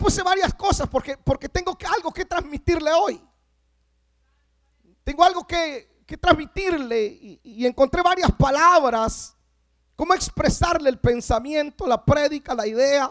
puse 0.00 0.22
varias 0.22 0.54
cosas 0.54 0.88
porque, 0.88 1.18
porque 1.18 1.48
tengo 1.48 1.76
que, 1.76 1.86
algo 1.86 2.10
que 2.10 2.24
transmitirle 2.24 2.90
hoy. 2.92 3.22
Tengo 5.04 5.22
algo 5.22 5.46
que, 5.46 6.04
que 6.06 6.16
transmitirle 6.16 7.38
y, 7.44 7.66
encontré 7.66 8.02
varias 8.02 8.32
palabras. 8.32 9.36
Cómo 9.94 10.14
expresarle 10.14 10.88
el 10.88 10.98
pensamiento, 10.98 11.86
la 11.86 12.02
prédica, 12.02 12.54
la 12.54 12.66
idea. 12.66 13.10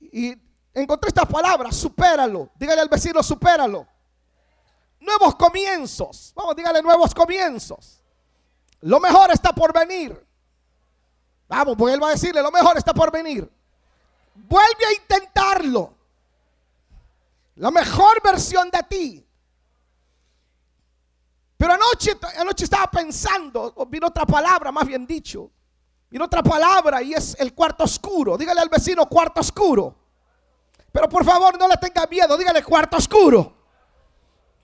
Y 0.00 0.34
encontré 0.72 1.08
estas 1.08 1.26
palabras, 1.26 1.76
supéralo. 1.76 2.50
Dígale 2.56 2.80
al 2.80 2.88
vecino, 2.88 3.22
supéralo. 3.22 3.86
Nuevos 4.98 5.36
comienzos. 5.36 6.32
Vamos, 6.34 6.56
dígale 6.56 6.80
nuevos 6.80 7.14
comienzos. 7.14 8.02
Lo 8.80 8.98
mejor 8.98 9.30
está 9.30 9.52
por 9.52 9.72
venir. 9.72 10.26
Vamos, 11.48 11.76
pues 11.76 11.94
él 11.94 12.02
va 12.02 12.08
a 12.08 12.12
decirle, 12.12 12.42
lo 12.42 12.50
mejor 12.50 12.76
está 12.78 12.94
por 12.94 13.12
venir. 13.12 13.55
Vuelve 14.36 14.86
a 14.86 14.92
intentarlo. 14.92 15.94
La 17.56 17.70
mejor 17.70 18.22
versión 18.22 18.70
de 18.70 18.82
ti. 18.82 19.26
Pero 21.56 21.72
anoche, 21.72 22.18
anoche 22.38 22.64
estaba 22.64 22.90
pensando, 22.90 23.74
vino 23.88 24.08
otra 24.08 24.26
palabra, 24.26 24.70
más 24.70 24.86
bien 24.86 25.06
dicho. 25.06 25.50
Vino 26.10 26.26
otra 26.26 26.42
palabra 26.42 27.02
y 27.02 27.14
es 27.14 27.34
el 27.40 27.54
cuarto 27.54 27.84
oscuro. 27.84 28.36
Dígale 28.36 28.60
al 28.60 28.68
vecino 28.68 29.06
cuarto 29.06 29.40
oscuro. 29.40 29.96
Pero 30.92 31.08
por 31.08 31.24
favor 31.24 31.58
no 31.58 31.66
le 31.66 31.76
tenga 31.76 32.06
miedo, 32.06 32.36
dígale 32.36 32.62
cuarto 32.62 32.98
oscuro. 32.98 33.54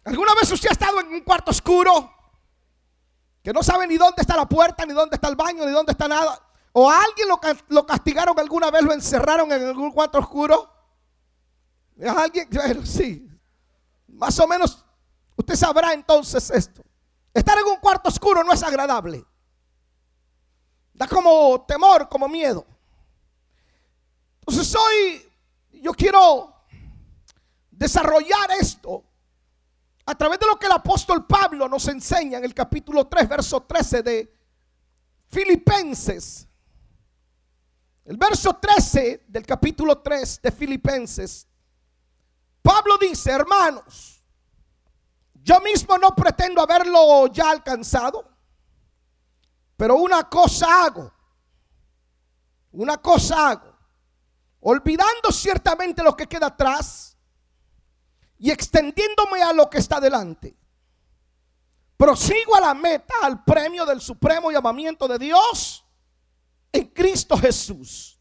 ¿Alguna 0.05 0.35
vez 0.35 0.51
usted 0.51 0.69
ha 0.69 0.73
estado 0.73 1.01
en 1.01 1.09
un 1.09 1.21
cuarto 1.21 1.51
oscuro? 1.51 2.11
Que 3.43 3.53
no 3.53 3.63
sabe 3.63 3.87
ni 3.87 3.97
dónde 3.97 4.21
está 4.23 4.37
la 4.37 4.47
puerta, 4.47 4.85
ni 4.87 4.93
dónde 4.93 5.17
está 5.17 5.29
el 5.29 5.37
baño, 5.37 5.65
ni 5.65 5.73
dónde 5.73 5.93
está 5.93 6.09
nada. 6.09 6.41
¿O 6.73 6.91
a 6.91 7.03
alguien 7.03 7.29
lo, 7.29 7.39
lo 7.69 7.87
castigaron 7.87 8.39
alguna 8.39 8.71
vez, 8.71 8.83
lo 8.83 8.93
encerraron 8.93 9.53
en 9.53 9.67
algún 9.67 9.91
cuarto 9.91 10.19
oscuro? 10.19 10.71
¿A 12.07 12.23
alguien? 12.23 12.49
sí. 12.87 13.29
Más 14.09 14.39
o 14.39 14.47
menos, 14.47 14.85
usted 15.37 15.55
sabrá 15.55 15.93
entonces 15.93 16.51
esto. 16.51 16.83
Estar 17.35 17.59
en 17.59 17.67
un 17.67 17.77
cuarto 17.77 18.09
oscuro 18.09 18.43
no 18.43 18.53
es 18.53 18.63
agradable. 18.63 19.25
Da 20.93 21.07
como 21.07 21.65
temor, 21.67 22.09
como 22.09 22.29
miedo. 22.29 22.67
Entonces 24.41 24.75
hoy 24.75 25.31
yo 25.81 25.93
quiero 25.93 26.55
desarrollar 27.71 28.51
esto 28.61 29.03
a 30.05 30.15
través 30.15 30.39
de 30.39 30.47
lo 30.47 30.59
que 30.59 30.67
el 30.67 30.73
apóstol 30.73 31.27
Pablo 31.27 31.69
nos 31.69 31.87
enseña 31.89 32.39
en 32.39 32.45
el 32.45 32.55
capítulo 32.55 33.07
3, 33.07 33.29
verso 33.29 33.63
13 33.63 34.03
de 34.03 34.35
Filipenses. 35.29 36.49
El 38.05 38.17
verso 38.17 38.55
13 38.55 39.27
del 39.29 39.47
capítulo 39.47 39.99
3 40.01 40.43
de 40.43 40.51
Filipenses. 40.51 41.47
Pablo 42.61 42.99
dice, 42.99 43.31
hermanos, 43.31 44.23
yo 45.35 45.61
mismo 45.61 45.97
no 45.99 46.15
pretendo 46.15 46.61
haberlo 46.61 47.27
ya 47.29 47.51
alcanzado, 47.51 48.29
pero 49.77 49.97
una 49.97 50.29
cosa 50.29 50.85
hago, 50.85 51.13
una 52.73 52.97
cosa 52.99 53.51
hago, 53.51 53.73
olvidando 54.61 55.31
ciertamente 55.31 56.03
lo 56.03 56.17
que 56.17 56.27
queda 56.27 56.47
atrás 56.47 57.17
y 58.39 58.51
extendiéndome 58.51 59.43
a 59.43 59.53
lo 59.53 59.71
que 59.71 59.79
está 59.79 60.01
delante. 60.01 60.57
Prosigo 61.97 62.57
a 62.57 62.61
la 62.61 62.75
meta, 62.75 63.15
al 63.23 63.45
premio 63.45 63.87
del 63.87 64.01
supremo 64.01 64.51
llamamiento 64.51 65.07
de 65.07 65.19
Dios 65.19 65.82
en 66.73 66.89
Cristo 66.89 67.37
Jesús. 67.37 68.19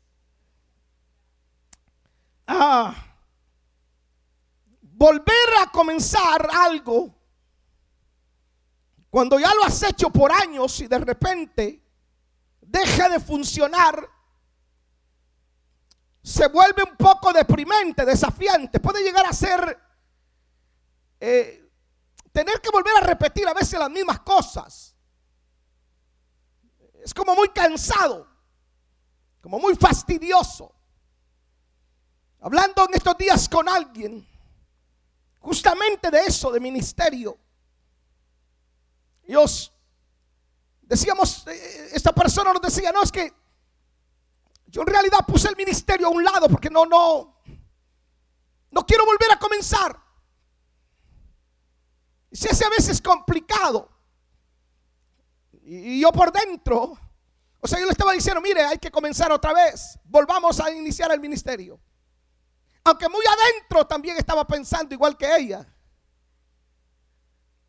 Ah, 2.45 2.93
volver 4.81 5.49
a 5.61 5.71
comenzar 5.71 6.47
algo 6.51 7.15
cuando 9.09 9.39
ya 9.39 9.53
lo 9.53 9.63
has 9.63 9.83
hecho 9.83 10.09
por 10.09 10.31
años 10.31 10.79
y 10.79 10.87
de 10.87 10.99
repente 10.99 11.83
deja 12.61 13.09
de 13.09 13.19
funcionar, 13.19 14.07
se 16.23 16.47
vuelve 16.47 16.83
un 16.83 16.95
poco 16.95 17.33
deprimente, 17.33 18.05
desafiante. 18.05 18.79
Puede 18.79 19.03
llegar 19.03 19.25
a 19.25 19.33
ser 19.33 19.77
eh, 21.19 21.69
tener 22.31 22.61
que 22.61 22.69
volver 22.69 22.95
a 22.97 23.07
repetir 23.07 23.47
a 23.49 23.53
veces 23.53 23.77
las 23.77 23.89
mismas 23.89 24.21
cosas. 24.21 24.95
Es 27.03 27.13
como 27.13 27.35
muy 27.35 27.49
cansado, 27.49 28.30
como 29.41 29.59
muy 29.59 29.75
fastidioso. 29.75 30.73
Hablando 32.39 32.85
en 32.87 32.95
estos 32.95 33.17
días 33.17 33.49
con 33.49 33.67
alguien, 33.67 34.27
justamente 35.39 36.09
de 36.09 36.21
eso, 36.21 36.51
de 36.51 36.59
ministerio. 36.59 37.37
Dios, 39.23 39.71
decíamos, 40.81 41.45
eh, 41.47 41.89
esta 41.93 42.13
persona 42.13 42.53
nos 42.53 42.61
decía, 42.61 42.91
no, 42.91 43.03
es 43.03 43.11
que 43.11 43.33
yo 44.67 44.81
en 44.81 44.87
realidad 44.87 45.25
puse 45.27 45.49
el 45.49 45.55
ministerio 45.55 46.07
a 46.07 46.11
un 46.11 46.23
lado 46.23 46.47
porque 46.47 46.69
no, 46.69 46.85
no, 46.85 47.35
no 48.71 48.85
quiero 48.85 49.05
volver 49.05 49.31
a 49.31 49.39
comenzar. 49.39 49.99
Se 52.31 52.49
hace 52.49 52.65
a 52.65 52.69
veces 52.69 53.01
complicado. 53.01 53.89
Y 55.63 56.01
yo 56.01 56.11
por 56.11 56.31
dentro, 56.31 56.97
o 57.61 57.67
sea, 57.67 57.79
yo 57.79 57.85
le 57.85 57.91
estaba 57.91 58.13
diciendo, 58.13 58.41
mire, 58.41 58.63
hay 58.63 58.79
que 58.79 58.89
comenzar 58.89 59.31
otra 59.31 59.53
vez. 59.53 59.99
Volvamos 60.03 60.59
a 60.59 60.71
iniciar 60.71 61.11
el 61.11 61.19
ministerio. 61.19 61.79
Aunque 62.83 63.07
muy 63.07 63.23
adentro 63.25 63.85
también 63.85 64.17
estaba 64.17 64.45
pensando 64.45 64.95
igual 64.95 65.15
que 65.15 65.35
ella. 65.35 65.67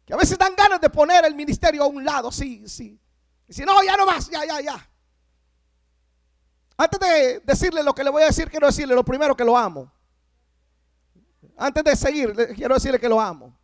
Que 0.07 0.15
a 0.15 0.17
veces 0.17 0.39
dan 0.39 0.57
ganas 0.57 0.81
de 0.81 0.89
poner 0.89 1.27
el 1.27 1.35
ministerio 1.35 1.83
a 1.83 1.87
un 1.87 2.03
lado, 2.03 2.33
sí, 2.33 2.67
sí. 2.67 2.99
Y 3.47 3.53
si 3.53 3.65
no, 3.65 3.83
ya 3.83 3.95
no 3.99 4.07
más, 4.07 4.31
ya, 4.31 4.47
ya, 4.47 4.63
ya. 4.63 4.91
Antes 6.79 6.99
de 6.99 7.41
decirle 7.41 7.83
lo 7.83 7.95
que 7.95 8.03
le 8.03 8.09
voy 8.09 8.23
a 8.23 8.27
decir, 8.27 8.51
quiero 8.51 8.69
decirle 8.69 8.95
lo 8.95 9.05
primero 9.05 9.37
que 9.37 9.45
lo 9.45 9.57
amo. 9.57 9.93
Antes 11.59 11.85
de 11.85 11.97
seguir, 11.97 12.35
quiero 12.57 12.75
decirle 12.75 12.99
que 12.99 13.11
lo 13.11 13.21
amo. 13.21 13.55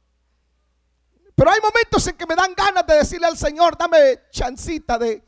Pero 1.34 1.50
hay 1.50 1.60
momentos 1.60 2.06
en 2.06 2.16
que 2.16 2.27
me 2.27 2.37
dan 2.37 2.53
ganas 2.55 2.87
de 2.87 2.97
decirle 2.97 3.27
al 3.27 3.39
Señor, 3.39 3.78
dame 3.78 4.25
chancita 4.31 4.99
de, 4.99 5.28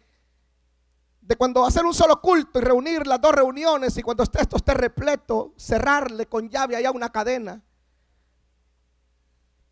de 1.30 1.36
cuando 1.36 1.64
hacer 1.64 1.86
un 1.86 1.94
solo 1.94 2.20
culto 2.20 2.58
y 2.58 2.62
reunir 2.62 3.06
las 3.06 3.20
dos 3.20 3.32
reuniones 3.32 3.96
y 3.96 4.02
cuando 4.02 4.24
esto 4.24 4.56
esté 4.56 4.74
repleto, 4.74 5.54
cerrarle 5.56 6.26
con 6.26 6.50
llave 6.50 6.74
allá 6.74 6.90
una 6.90 7.12
cadena, 7.12 7.62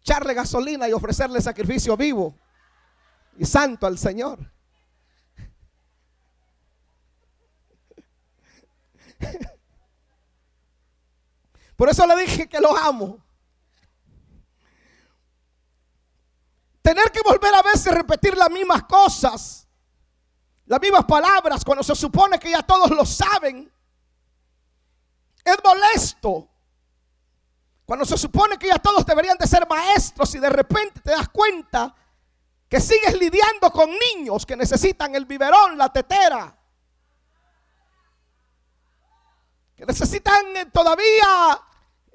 echarle 0.00 0.34
gasolina 0.34 0.88
y 0.88 0.92
ofrecerle 0.92 1.41
sacrificio 1.41 1.97
vivo 1.97 2.32
y 3.36 3.44
santo 3.44 3.88
al 3.88 3.98
Señor. 3.98 4.38
Por 11.74 11.88
eso 11.88 12.06
le 12.06 12.22
dije 12.22 12.48
que 12.48 12.60
lo 12.60 12.76
amo. 12.76 13.18
Tener 16.82 17.10
que 17.10 17.22
volver 17.22 17.52
a 17.52 17.62
veces 17.62 17.92
repetir 17.92 18.36
las 18.36 18.48
mismas 18.48 18.84
cosas, 18.84 19.67
las 20.68 20.80
mismas 20.82 21.06
palabras, 21.06 21.64
cuando 21.64 21.82
se 21.82 21.94
supone 21.94 22.38
que 22.38 22.50
ya 22.50 22.62
todos 22.62 22.90
lo 22.90 23.06
saben, 23.06 23.72
es 25.42 25.56
molesto. 25.64 26.46
Cuando 27.86 28.04
se 28.04 28.18
supone 28.18 28.58
que 28.58 28.68
ya 28.68 28.78
todos 28.78 29.06
deberían 29.06 29.38
de 29.38 29.46
ser 29.46 29.66
maestros 29.66 30.34
y 30.34 30.38
de 30.38 30.50
repente 30.50 31.00
te 31.00 31.12
das 31.12 31.30
cuenta 31.30 31.94
que 32.68 32.82
sigues 32.82 33.18
lidiando 33.18 33.70
con 33.72 33.90
niños 34.14 34.44
que 34.44 34.56
necesitan 34.56 35.14
el 35.14 35.24
biberón, 35.24 35.78
la 35.78 35.90
tetera, 35.90 36.54
que 39.74 39.86
necesitan 39.86 40.54
eh, 40.54 40.66
todavía 40.66 41.62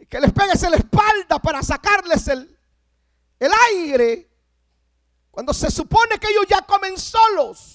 que 0.07 0.19
les 0.19 0.31
pegues 0.31 0.61
en 0.61 0.71
la 0.71 0.77
espalda 0.77 1.39
para 1.39 1.63
sacarles 1.63 2.27
el, 2.27 2.59
el 3.39 3.51
aire. 3.71 4.29
Cuando 5.31 5.55
se 5.55 5.71
supone 5.71 6.19
que 6.19 6.27
ellos 6.27 6.45
ya 6.47 6.61
comen 6.61 6.99
solos. 6.99 7.72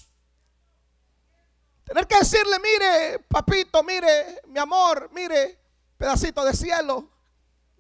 Tener 1.88 2.06
que 2.06 2.18
decirle, 2.18 2.58
mire, 2.58 3.18
papito, 3.20 3.82
mire, 3.82 4.42
mi 4.48 4.58
amor, 4.58 5.08
mire, 5.10 5.58
pedacito 5.96 6.44
de 6.44 6.52
cielo. 6.52 7.08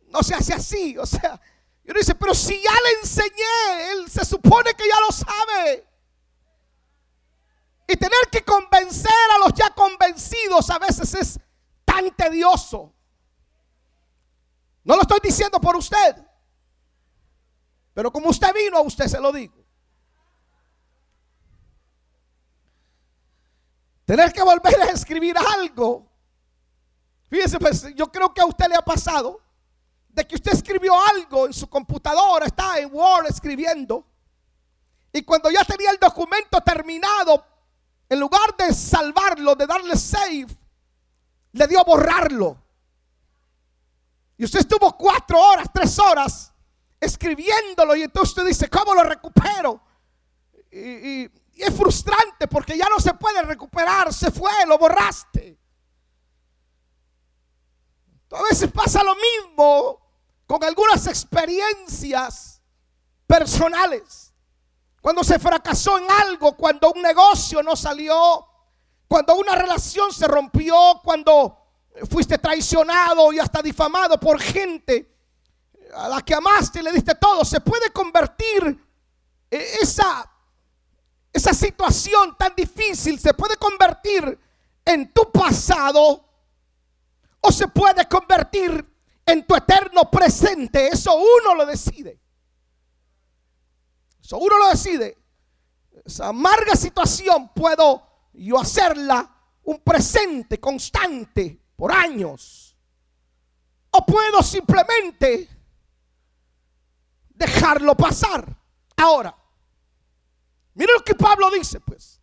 No 0.06 0.22
se 0.22 0.34
hace 0.34 0.54
así. 0.54 0.96
O 0.96 1.04
sea, 1.04 1.38
yo 1.84 1.92
dice, 1.92 2.14
pero 2.14 2.34
si 2.34 2.58
ya 2.62 2.72
le 2.72 3.00
enseñé, 3.02 3.90
él 3.90 4.10
se 4.10 4.24
supone 4.24 4.72
que 4.72 4.88
ya 4.88 4.98
lo 5.00 5.12
sabe. 5.12 5.86
Y 7.86 7.96
tener 7.96 8.28
que 8.32 8.42
convencer 8.42 9.12
a 9.34 9.46
los 9.46 9.52
ya 9.52 9.74
convencidos 9.74 10.70
a 10.70 10.78
veces 10.78 11.12
es 11.12 11.40
tan 11.84 12.10
tedioso. 12.16 12.94
No 14.84 14.96
lo 14.96 15.02
estoy 15.02 15.20
diciendo 15.22 15.60
por 15.60 15.76
usted. 15.76 16.16
Pero 17.92 18.10
como 18.10 18.30
usted 18.30 18.54
vino, 18.54 18.78
a 18.78 18.80
usted 18.80 19.06
se 19.06 19.20
lo 19.20 19.30
digo. 19.32 19.57
Tener 24.08 24.32
que 24.32 24.42
volver 24.42 24.80
a 24.80 24.86
escribir 24.86 25.36
algo 25.36 26.08
fíjese, 27.28 27.58
pues 27.58 27.94
yo 27.94 28.10
creo 28.10 28.32
que 28.32 28.40
a 28.40 28.46
usted 28.46 28.68
le 28.68 28.74
ha 28.74 28.80
pasado 28.80 29.38
de 30.08 30.26
que 30.26 30.34
usted 30.34 30.54
escribió 30.54 30.94
algo 30.98 31.44
en 31.44 31.52
su 31.52 31.68
computadora, 31.68 32.46
está 32.46 32.78
en 32.78 32.88
Word 32.90 33.26
escribiendo, 33.26 34.06
y 35.12 35.20
cuando 35.20 35.50
ya 35.50 35.62
tenía 35.62 35.90
el 35.90 35.98
documento 35.98 36.58
terminado, 36.62 37.44
en 38.08 38.18
lugar 38.18 38.56
de 38.56 38.72
salvarlo, 38.72 39.54
de 39.54 39.66
darle 39.66 39.94
save, 39.94 40.46
le 41.52 41.66
dio 41.66 41.84
borrarlo. 41.84 42.56
Y 44.38 44.44
usted 44.44 44.60
estuvo 44.60 44.96
cuatro 44.96 45.38
horas, 45.38 45.68
tres 45.70 45.98
horas 45.98 46.50
escribiéndolo 46.98 47.94
y 47.94 48.04
entonces 48.04 48.30
usted 48.30 48.46
dice, 48.46 48.70
¿cómo 48.70 48.94
lo 48.94 49.02
recupero? 49.02 49.82
Y, 50.70 50.78
y 51.24 51.30
es 51.62 51.74
frustrante 51.74 52.46
porque 52.48 52.76
ya 52.76 52.88
no 52.88 53.00
se 53.00 53.14
puede 53.14 53.42
recuperar, 53.42 54.12
se 54.12 54.30
fue, 54.30 54.52
lo 54.66 54.78
borraste. 54.78 55.58
A 58.30 58.42
veces 58.42 58.70
pasa 58.70 59.02
lo 59.02 59.14
mismo 59.16 60.00
con 60.46 60.62
algunas 60.62 61.06
experiencias 61.06 62.62
personales. 63.26 64.32
Cuando 65.00 65.24
se 65.24 65.38
fracasó 65.38 65.98
en 65.98 66.10
algo, 66.10 66.56
cuando 66.56 66.92
un 66.92 67.02
negocio 67.02 67.62
no 67.62 67.76
salió, 67.76 68.46
cuando 69.06 69.36
una 69.36 69.54
relación 69.54 70.12
se 70.12 70.26
rompió, 70.26 71.00
cuando 71.02 71.56
fuiste 72.10 72.38
traicionado 72.38 73.32
y 73.32 73.38
hasta 73.38 73.62
difamado 73.62 74.18
por 74.20 74.40
gente 74.40 75.16
a 75.94 76.08
la 76.08 76.22
que 76.22 76.34
amaste 76.34 76.80
y 76.80 76.82
le 76.82 76.92
diste 76.92 77.14
todo, 77.14 77.44
se 77.44 77.60
puede 77.60 77.90
convertir 77.90 78.86
esa, 79.50 80.30
esa 81.38 81.54
situación 81.54 82.36
tan 82.36 82.52
difícil, 82.54 83.18
se 83.18 83.32
puede 83.32 83.56
convertir 83.56 84.38
en 84.84 85.12
tu 85.12 85.30
pasado 85.30 86.24
o 87.40 87.52
se 87.52 87.68
puede 87.68 88.06
convertir 88.08 88.84
en 89.24 89.46
tu 89.46 89.54
eterno 89.54 90.10
presente. 90.10 90.88
Eso 90.88 91.14
uno 91.16 91.54
lo 91.54 91.64
decide. 91.64 92.20
Eso 94.20 94.38
uno 94.38 94.58
lo 94.58 94.68
decide. 94.68 95.16
Esa 96.04 96.28
amarga 96.28 96.74
situación 96.74 97.52
puedo 97.54 98.02
yo 98.32 98.58
hacerla 98.58 99.36
un 99.62 99.78
presente 99.80 100.58
constante 100.58 101.60
por 101.76 101.92
años. 101.92 102.76
O 103.92 104.04
puedo 104.04 104.42
simplemente 104.42 105.48
dejarlo 107.28 107.96
pasar. 107.96 108.44
Ahora, 108.96 109.37
mire 110.78 110.92
lo 110.94 111.04
que 111.04 111.14
Pablo 111.14 111.50
dice, 111.50 111.80
pues. 111.80 112.18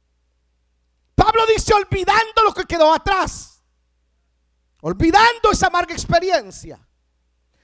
Pablo 1.13 1.45
dice 1.45 1.73
olvidando 1.73 2.43
lo 2.43 2.53
que 2.53 2.63
quedó 2.65 2.93
atrás. 2.93 3.61
Olvidando 4.81 5.51
esa 5.51 5.67
amarga 5.67 5.93
experiencia. 5.93 6.79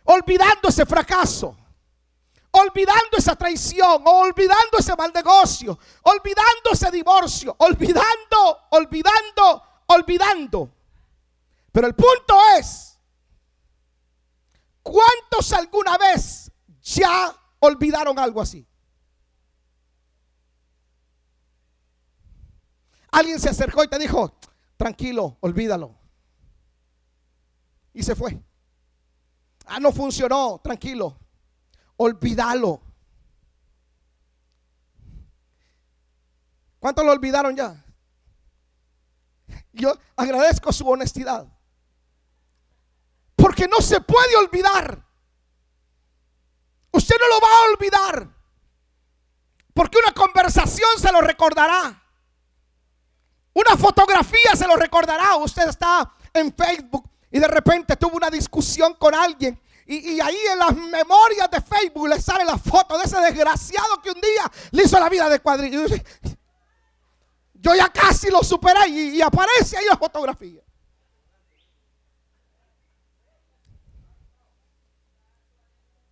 Olvidando 0.06 0.70
ese 0.70 0.86
fracaso. 0.86 1.58
Olvidando 2.52 3.18
esa 3.18 3.36
traición. 3.36 4.04
Olvidando 4.06 4.78
ese 4.78 4.96
mal 4.96 5.12
negocio. 5.14 5.78
Olvidando 6.04 6.72
ese 6.72 6.92
divorcio. 6.92 7.56
Olvidando, 7.60 8.68
olvidando, 8.70 9.64
olvidando. 9.88 10.72
Pero 11.72 11.88
el 11.88 11.96
punto 11.96 12.38
es, 12.58 13.00
¿cuántos 14.84 15.54
alguna 15.54 15.98
vez 15.98 16.52
ya 16.82 17.34
olvidaron 17.60 18.20
algo 18.20 18.42
así? 18.42 18.68
Alguien 23.12 23.40
se 23.40 23.50
acercó 23.50 23.84
y 23.84 23.88
te 23.88 24.00
dijo, 24.00 24.34
tranquilo, 24.78 25.38
olvídalo. 25.42 25.94
Y 27.94 28.04
se 28.04 28.16
fue. 28.16 28.42
Ah, 29.66 29.80
no 29.80 29.92
funcionó, 29.92 30.60
tranquilo, 30.64 31.18
olvídalo. 31.98 32.82
¿Cuántos 36.80 37.06
lo 37.06 37.12
olvidaron 37.12 37.56
ya? 37.56 37.86
Yo 39.74 39.94
agradezco 40.16 40.74
su 40.74 40.88
honestidad. 40.90 41.48
Porque 43.36 43.68
no 43.68 43.78
se 43.82 44.02
puede 44.02 44.36
olvidar. 44.38 45.06
Usted 46.92 47.16
no 47.20 47.28
lo 47.28 47.42
va 47.42 47.48
a 47.48 47.72
olvidar. 47.72 48.30
Porque 49.74 49.98
una 50.00 50.14
conversación 50.14 50.90
se 50.98 51.12
lo 51.12 51.22
recordará. 51.22 52.01
Una 53.54 53.76
fotografía 53.78 54.56
se 54.56 54.68
lo 54.68 54.76
recordará. 54.76 55.36
Usted 55.36 55.68
está 55.68 56.14
en 56.34 56.54
Facebook 56.54 57.10
y 57.32 57.40
de 57.40 57.48
repente 57.48 57.96
tuvo 57.96 58.18
una 58.18 58.30
discusión 58.30 58.94
con 58.96 59.14
alguien. 59.14 59.60
Y, 59.88 60.22
ahí 60.22 60.38
en 60.52 60.60
las 60.60 60.74
memorias 60.74 61.52
de 61.52 61.60
Facebook 61.60 62.08
le 62.08 62.22
sale 62.22 62.46
la 62.46 62.58
foto 62.58 62.98
de 62.98 63.04
ese 63.04 63.20
desgraciado 63.20 64.02
que 64.02 64.12
un 64.12 64.22
día 64.22 64.50
le 64.72 64.84
hizo 64.84 64.98
la 65.00 65.10
vida 65.10 65.28
de 65.28 65.40
cuadrillo. 65.40 65.86
Yo 67.56 67.76
ya 67.76 67.90
casi 67.90 68.30
lo 68.30 68.42
superé 68.44 68.88
y, 68.88 69.18
y 69.18 69.22
aparece 69.22 69.78
ahí 69.78 69.86
la 69.86 69.98
fotografía. 69.98 70.62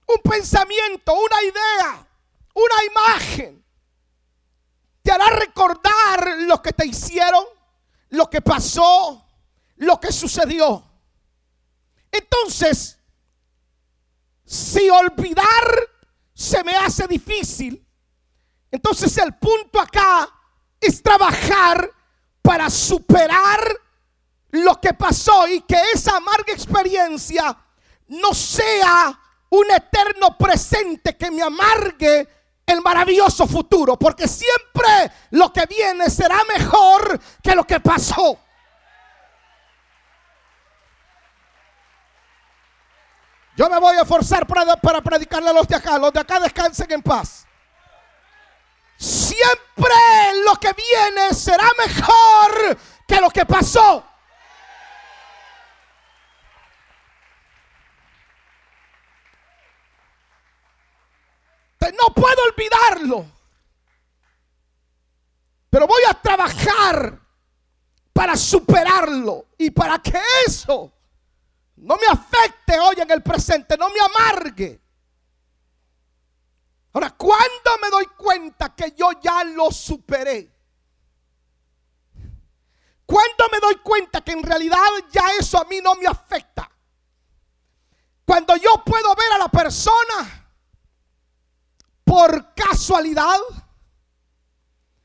un 0.10 0.32
pensamiento, 0.32 1.14
una 1.14 1.44
idea, 1.44 2.08
una 2.54 2.84
imagen, 2.92 3.64
te 5.10 5.16
hará 5.16 5.40
recordar 5.40 6.38
lo 6.42 6.62
que 6.62 6.72
te 6.72 6.86
hicieron, 6.86 7.44
lo 8.10 8.30
que 8.30 8.42
pasó, 8.42 9.26
lo 9.78 10.00
que 10.00 10.12
sucedió. 10.12 10.84
Entonces, 12.12 13.00
si 14.46 14.88
olvidar 14.88 15.90
se 16.32 16.64
me 16.64 16.76
hace 16.76 17.08
difícil, 17.08 17.84
entonces 18.70 19.18
el 19.18 19.34
punto 19.34 19.80
acá 19.80 20.30
es 20.80 21.02
trabajar 21.02 21.90
para 22.44 22.70
superar 22.70 23.68
lo 24.52 24.80
que 24.80 24.94
pasó 24.94 25.48
y 25.48 25.62
que 25.62 25.82
esa 25.92 26.18
amarga 26.18 26.54
experiencia 26.54 27.58
no 28.10 28.32
sea 28.36 29.20
un 29.50 29.72
eterno 29.72 30.38
presente 30.38 31.18
que 31.18 31.32
me 31.32 31.42
amargue 31.42 32.28
el 32.70 32.82
maravilloso 32.82 33.48
futuro, 33.48 33.98
porque 33.98 34.28
siempre 34.28 35.12
lo 35.32 35.52
que 35.52 35.66
viene 35.66 36.10
será 36.10 36.38
mejor 36.58 37.20
que 37.42 37.56
lo 37.56 37.64
que 37.66 37.80
pasó. 37.80 38.40
Yo 43.56 43.70
me 43.70 43.78
voy 43.78 43.98
a 43.98 44.04
esforzar 44.04 44.48
para, 44.48 44.78
para 44.78 45.02
predicarle 45.02 45.50
a 45.50 45.54
los 45.54 45.68
de 45.68 45.76
acá. 45.76 45.98
Los 45.98 46.14
de 46.14 46.22
acá 46.22 46.40
descansen 46.40 46.90
en 46.92 47.02
paz. 47.02 47.46
Siempre 48.96 49.94
lo 50.46 50.56
que 50.56 50.72
viene 50.74 51.34
será 51.34 51.68
mejor 51.78 52.78
que 53.06 53.20
lo 53.20 53.30
que 53.30 53.46
pasó. 53.46 54.06
No 61.88 62.14
puedo 62.14 62.44
olvidarlo. 62.44 63.26
Pero 65.70 65.88
voy 65.88 66.02
a 66.10 66.14
trabajar 66.14 67.20
para 68.12 68.36
superarlo 68.36 69.48
y 69.58 69.70
para 69.72 70.00
que 70.00 70.20
eso 70.46 70.92
no 71.78 71.96
me 71.96 72.08
afecte 72.08 72.80
hoy 72.80 72.96
en 73.00 73.12
el 73.12 73.24
presente, 73.24 73.78
no 73.78 73.90
me 73.90 74.00
amargue. 74.00 74.82
Ahora, 76.92 77.12
¿cuándo 77.12 77.78
me 77.82 77.90
doy 77.90 78.06
cuenta 78.18 78.76
que 78.76 78.94
yo 78.98 79.12
ya 79.22 79.44
lo 79.44 79.72
superé? 79.72 80.52
¿Cuándo 83.06 83.46
me 83.52 83.60
doy 83.60 83.76
cuenta 83.78 84.22
que 84.22 84.34
en 84.34 84.44
realidad 84.44 84.78
ya 85.12 85.24
eso 85.40 85.60
a 85.60 85.66
mí 85.66 85.80
no 85.82 85.96
me 85.96 86.08
afecta? 86.08 86.70
Cuando 88.26 88.56
yo 88.58 88.84
puedo 88.84 89.16
ver 89.16 89.34
a 89.34 89.38
la 89.38 89.48
persona 89.50 90.39
por 92.10 92.56
casualidad 92.56 93.38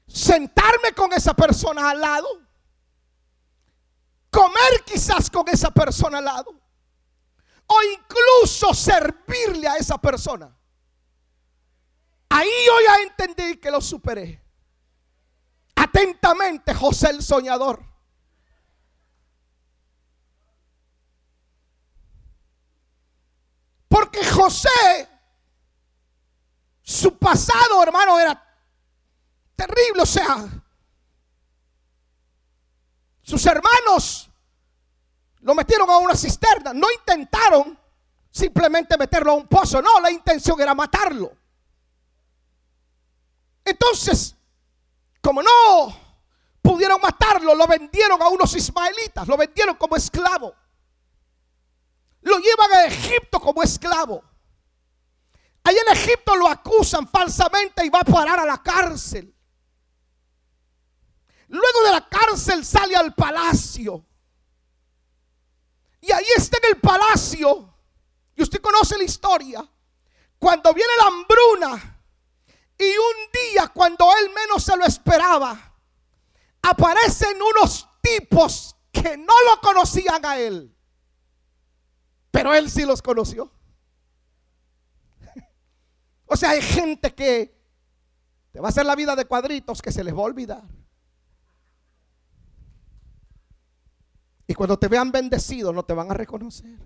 sentarme 0.06 0.94
con 0.96 1.12
esa 1.12 1.34
persona 1.34 1.90
al 1.90 2.00
lado, 2.00 2.26
comer 4.30 4.82
quizás 4.86 5.28
con 5.28 5.46
esa 5.50 5.70
persona 5.70 6.16
al 6.16 6.24
lado, 6.24 6.50
o 7.66 7.76
incluso 7.92 8.72
servirle 8.72 9.68
a 9.68 9.76
esa 9.76 9.98
persona. 9.98 10.56
Ahí 12.30 12.48
yo 12.66 12.72
ya 12.86 13.02
entendí 13.02 13.58
que 13.58 13.70
lo 13.70 13.82
superé. 13.82 14.42
Atentamente, 15.76 16.72
José 16.72 17.10
el 17.10 17.22
soñador. 17.22 17.84
Porque 23.88 24.24
José 24.24 25.13
su 26.86 27.16
pasado, 27.16 27.82
hermano, 27.82 28.20
era 28.20 28.40
terrible. 29.56 30.02
O 30.02 30.06
sea, 30.06 30.46
sus 33.22 33.46
hermanos 33.46 34.28
lo 35.40 35.54
metieron 35.54 35.88
a 35.88 35.96
una 35.96 36.14
cisterna. 36.14 36.74
No 36.74 36.90
intentaron 36.92 37.78
simplemente 38.30 38.98
meterlo 38.98 39.32
a 39.32 39.34
un 39.34 39.46
pozo. 39.46 39.80
No, 39.80 39.98
la 39.98 40.10
intención 40.10 40.60
era 40.60 40.74
matarlo. 40.74 41.32
Entonces, 43.64 44.36
como 45.22 45.42
no 45.42 45.50
pudieron 46.60 47.00
matarlo, 47.00 47.54
lo 47.54 47.66
vendieron 47.66 48.20
a 48.20 48.28
unos 48.28 48.54
ismaelitas, 48.54 49.26
lo 49.26 49.38
vendieron 49.38 49.76
como 49.76 49.96
esclavo. 49.96 50.54
Lo 52.20 52.36
llevan 52.36 52.72
a 52.74 52.84
Egipto 52.84 53.40
como 53.40 53.62
esclavo. 53.62 54.22
Ahí 55.64 55.76
en 55.78 55.96
Egipto 55.96 56.36
lo 56.36 56.46
acusan 56.46 57.08
falsamente 57.08 57.84
y 57.84 57.88
va 57.88 58.00
a 58.00 58.04
parar 58.04 58.40
a 58.40 58.44
la 58.44 58.62
cárcel. 58.62 59.34
Luego 61.48 61.84
de 61.84 61.90
la 61.90 62.06
cárcel 62.08 62.64
sale 62.64 62.94
al 62.94 63.14
palacio. 63.14 64.04
Y 66.02 66.12
ahí 66.12 66.26
está 66.36 66.58
en 66.58 66.74
el 66.74 66.80
palacio. 66.80 67.74
Y 68.36 68.42
usted 68.42 68.60
conoce 68.60 68.98
la 68.98 69.04
historia. 69.04 69.66
Cuando 70.38 70.74
viene 70.74 70.92
la 71.00 71.06
hambruna. 71.06 72.00
Y 72.76 72.84
un 72.84 73.30
día 73.32 73.68
cuando 73.68 74.06
él 74.18 74.30
menos 74.34 74.64
se 74.64 74.76
lo 74.76 74.84
esperaba. 74.84 75.74
Aparecen 76.60 77.38
unos 77.40 77.88
tipos 78.02 78.76
que 78.92 79.16
no 79.16 79.34
lo 79.48 79.60
conocían 79.62 80.26
a 80.26 80.38
él. 80.38 80.76
Pero 82.30 82.52
él 82.52 82.70
sí 82.70 82.84
los 82.84 83.00
conoció. 83.00 83.50
O 86.34 86.36
sea, 86.36 86.50
hay 86.50 86.62
gente 86.62 87.14
que 87.14 87.56
te 88.50 88.58
va 88.58 88.66
a 88.66 88.70
hacer 88.70 88.84
la 88.84 88.96
vida 88.96 89.14
de 89.14 89.24
cuadritos 89.24 89.80
que 89.80 89.92
se 89.92 90.02
les 90.02 90.12
va 90.12 90.18
a 90.18 90.22
olvidar. 90.22 90.64
Y 94.48 94.54
cuando 94.54 94.76
te 94.76 94.88
vean 94.88 95.12
bendecido 95.12 95.72
no 95.72 95.84
te 95.84 95.94
van 95.94 96.10
a 96.10 96.14
reconocer. 96.14 96.76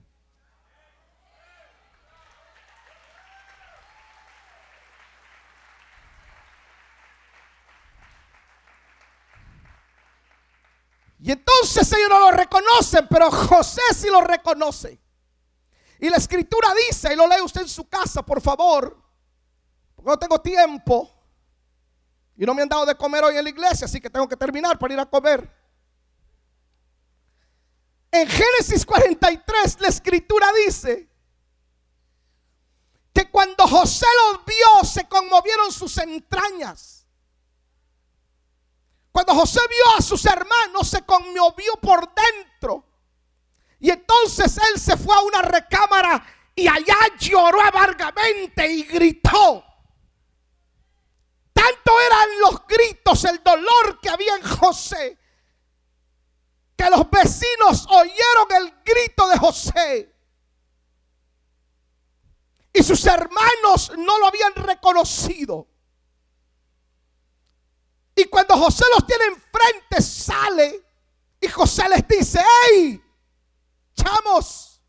Y 11.21 11.33
entonces 11.33 11.91
ellos 11.95 12.11
no 12.11 12.31
lo 12.31 12.37
reconocen, 12.37 13.07
pero 13.09 13.31
José 13.31 13.81
sí 13.95 14.09
lo 14.11 14.21
reconoce. 14.21 15.01
Y 16.01 16.11
la 16.11 16.19
escritura 16.19 16.69
dice, 16.87 17.15
y 17.15 17.17
lo 17.17 17.27
lee 17.27 17.41
usted 17.43 17.63
en 17.63 17.69
su 17.69 17.89
casa, 17.89 18.23
por 18.23 18.43
favor, 18.43 19.08
porque 19.99 20.11
no 20.11 20.19
tengo 20.19 20.41
tiempo. 20.41 21.13
Y 22.37 22.47
no 22.47 22.55
me 22.55 22.63
han 22.63 22.69
dado 22.69 22.87
de 22.87 22.95
comer 22.95 23.25
hoy 23.25 23.37
en 23.37 23.43
la 23.43 23.51
iglesia, 23.51 23.87
así 23.87 24.01
que 24.01 24.09
tengo 24.09 24.29
que 24.29 24.37
terminar 24.37 24.79
para 24.79 24.95
ir 24.95 25.01
a 25.01 25.07
comer. 25.07 25.53
En 28.13 28.29
Génesis 28.29 28.87
43 28.87 29.81
la 29.81 29.89
escritura 29.89 30.47
dice 30.65 31.09
que 33.13 33.29
cuando 33.29 33.67
José 33.67 34.07
los 34.31 34.45
vio 34.45 34.85
se 34.85 35.09
conmovieron 35.09 35.73
sus 35.73 35.99
entrañas. 35.99 37.05
Cuando 39.11 39.35
José 39.35 39.61
vio 39.69 39.99
a 39.99 40.01
sus 40.01 40.25
hermanos 40.25 40.87
se 40.87 41.03
conmovió 41.03 41.73
por 41.83 42.09
dentro. 42.15 42.85
Y 43.81 43.91
entonces 43.91 44.57
él 44.59 44.81
se 44.81 44.97
fue 44.97 45.17
a 45.17 45.21
una 45.23 45.43
recámara 45.43 46.25
y 46.55 46.69
allá 46.69 46.97
lloró 47.19 47.61
amargamente 47.61 48.71
y 48.71 48.85
gritó. 48.85 49.68
Tanto 51.59 52.01
eran 52.01 52.41
los 52.41 52.67
gritos, 52.69 53.25
el 53.25 53.43
dolor 53.43 53.99
que 54.01 54.09
había 54.09 54.37
en 54.37 54.43
José, 54.43 55.19
que 56.77 56.89
los 56.89 57.11
vecinos 57.11 57.85
oyeron 57.91 58.53
el 58.59 58.75
grito 58.85 59.27
de 59.27 59.39
José. 59.39 60.15
Y 62.73 62.81
sus 62.85 63.05
hermanos 63.07 63.91
no 63.99 64.19
lo 64.21 64.29
habían 64.29 64.55
reconocido. 64.55 65.67
Y 68.15 68.25
cuando 68.27 68.57
José 68.57 68.85
los 68.95 69.05
tiene 69.05 69.25
enfrente, 69.25 70.01
sale 70.01 70.87
y 71.41 71.49
José 71.49 71.89
les 71.89 72.07
dice, 72.07 72.41
hey, 72.71 73.03
chamos, 73.97 74.81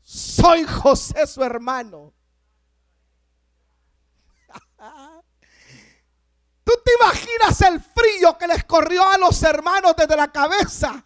soy 0.00 0.62
José 0.62 1.26
su 1.26 1.42
hermano. 1.42 2.14
¿Tú 6.64 6.72
te 6.84 6.92
imaginas 7.00 7.60
el 7.62 7.80
frío 7.80 8.38
que 8.38 8.46
les 8.46 8.64
corrió 8.64 9.06
a 9.06 9.18
los 9.18 9.42
hermanos 9.42 9.94
desde 9.96 10.16
la 10.16 10.30
cabeza? 10.30 11.04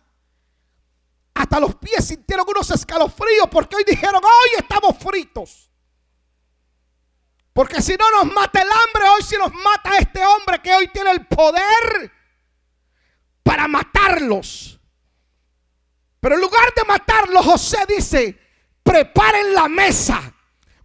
Hasta 1.35 1.59
los 1.59 1.75
pies 1.77 2.07
sintieron 2.07 2.47
unos 2.49 2.71
escalofríos 2.71 3.49
porque 3.51 3.77
hoy 3.77 3.85
dijeron, 3.85 4.23
hoy 4.25 4.59
estamos 4.59 4.97
fritos. 4.99 5.71
Porque 7.53 7.81
si 7.83 7.97
no 7.97 8.11
nos 8.11 8.33
mata 8.33 8.63
el 8.63 8.69
hambre, 8.69 9.09
hoy 9.09 9.23
si 9.23 9.37
nos 9.37 9.53
mata 9.53 9.97
este 9.99 10.25
hombre 10.25 10.61
que 10.61 10.73
hoy 10.73 10.89
tiene 10.89 11.11
el 11.11 11.27
poder 11.27 12.13
para 13.43 13.67
matarlos. 13.67 14.79
Pero 16.21 16.35
en 16.37 16.41
lugar 16.41 16.73
de 16.75 16.85
matarlos, 16.85 17.45
José 17.45 17.79
dice, 17.89 18.39
preparen 18.83 19.55
la 19.55 19.69
mesa, 19.69 20.33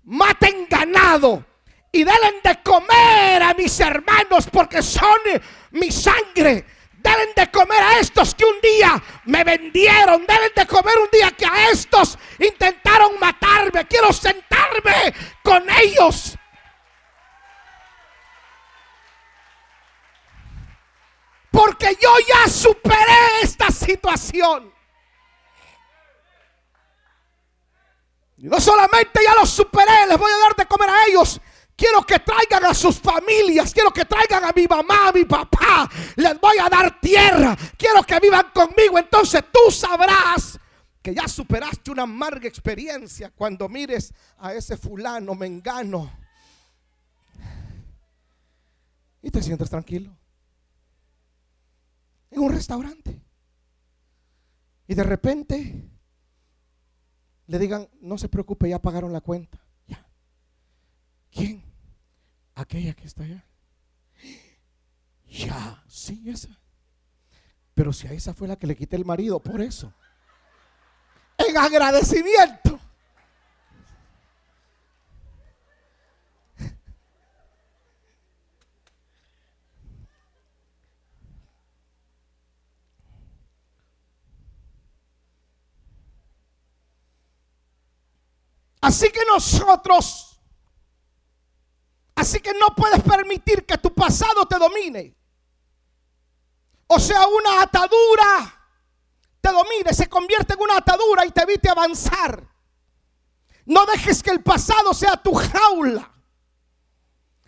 maten 0.03 0.67
ganado 0.69 1.48
y 1.91 2.03
denle 2.03 2.41
de 2.43 2.61
comer 2.61 3.41
a 3.43 3.53
mis 3.53 3.79
hermanos 3.79 4.47
porque 4.51 4.81
son 4.81 5.19
mi 5.71 5.91
sangre. 5.91 6.65
Denle 6.93 7.33
de 7.35 7.49
comer 7.49 7.81
a 7.81 7.99
estos 7.99 8.35
que 8.35 8.45
un 8.45 8.59
día 8.61 9.01
me 9.25 9.43
vendieron. 9.43 10.25
Denle 10.25 10.51
de 10.55 10.67
comer 10.67 10.97
un 10.97 11.09
día 11.11 11.31
que 11.31 11.45
a 11.45 11.69
estos 11.69 12.17
intentaron 12.37 13.19
matarme. 13.19 13.87
Quiero 13.87 14.13
sentarme 14.13 15.13
con 15.41 15.67
ellos. 15.69 16.35
Porque 21.51 21.97
yo 21.99 22.09
ya 22.27 22.49
superé 22.49 23.41
esta 23.41 23.71
situación. 23.71 24.71
No 28.37 28.59
solamente 28.61 29.19
ya 29.23 29.35
los 29.35 29.49
superé, 29.49 30.07
les 30.07 30.17
voy 30.17 30.31
a 30.31 30.37
dar 30.37 30.55
de 30.55 30.65
comer 30.65 30.89
a 30.89 31.05
ellos, 31.07 31.41
Quiero 31.79 32.05
que 32.05 32.19
traigan 32.19 32.65
a 32.65 32.73
sus 32.73 32.99
familias. 32.99 33.73
Quiero 33.73 33.91
que 33.91 34.03
traigan 34.03 34.43
a 34.43 34.51
mi 34.53 34.67
mamá, 34.67 35.07
a 35.07 35.11
mi 35.13 35.23
papá. 35.23 35.89
Les 36.17 36.37
voy 36.37 36.57
a 36.61 36.67
dar 36.67 36.99
tierra. 36.99 37.57
Quiero 37.77 38.03
que 38.03 38.19
vivan 38.19 38.47
conmigo. 38.53 38.99
Entonces 38.99 39.45
tú 39.49 39.71
sabrás 39.71 40.59
que 41.01 41.15
ya 41.15 41.25
superaste 41.29 41.89
una 41.89 42.03
amarga 42.03 42.49
experiencia 42.49 43.31
cuando 43.33 43.69
mires 43.69 44.13
a 44.39 44.53
ese 44.53 44.75
fulano 44.75 45.35
mengano. 45.35 46.11
Y 49.21 49.31
te 49.31 49.41
sientes 49.41 49.69
tranquilo. 49.69 50.11
En 52.29 52.41
un 52.41 52.51
restaurante. 52.51 53.21
Y 54.85 54.95
de 54.95 55.03
repente 55.03 55.89
le 57.47 57.57
digan, 57.57 57.87
no 58.01 58.17
se 58.17 58.27
preocupe, 58.27 58.67
ya 58.67 58.79
pagaron 58.79 59.13
la 59.13 59.21
cuenta. 59.21 59.57
¿Quién? 61.31 61.68
Aquella 62.61 62.93
que 62.93 63.07
está 63.07 63.23
allá. 63.23 63.45
Ya, 65.27 65.83
sí, 65.87 66.23
esa. 66.27 66.49
Pero 67.73 67.93
si 67.93 68.07
a 68.07 68.13
esa 68.13 68.33
fue 68.33 68.47
la 68.47 68.57
que 68.57 68.67
le 68.67 68.75
quité 68.75 68.95
el 68.95 69.05
marido, 69.05 69.39
por 69.39 69.61
eso. 69.61 69.93
En 71.37 71.57
agradecimiento. 71.57 72.79
Así 88.81 89.11
que 89.11 89.19
nosotros 89.31 90.28
Así 92.19 92.41
que 92.41 92.53
no 92.53 92.75
puedes 92.75 93.01
permitir 93.01 93.65
que 93.65 93.77
tu 93.77 93.93
pasado 93.93 94.45
te 94.45 94.57
domine. 94.57 95.15
O 96.87 96.99
sea, 96.99 97.25
una 97.25 97.61
atadura 97.61 98.59
te 99.39 99.49
domine, 99.49 99.93
se 99.93 100.09
convierte 100.09 100.53
en 100.53 100.59
una 100.59 100.75
atadura 100.75 101.25
y 101.25 101.31
te 101.31 101.43
evite 101.43 101.69
avanzar. 101.69 102.45
No 103.67 103.85
dejes 103.85 104.21
que 104.21 104.31
el 104.31 104.43
pasado 104.43 104.93
sea 104.93 105.15
tu 105.15 105.33
jaula. 105.33 106.11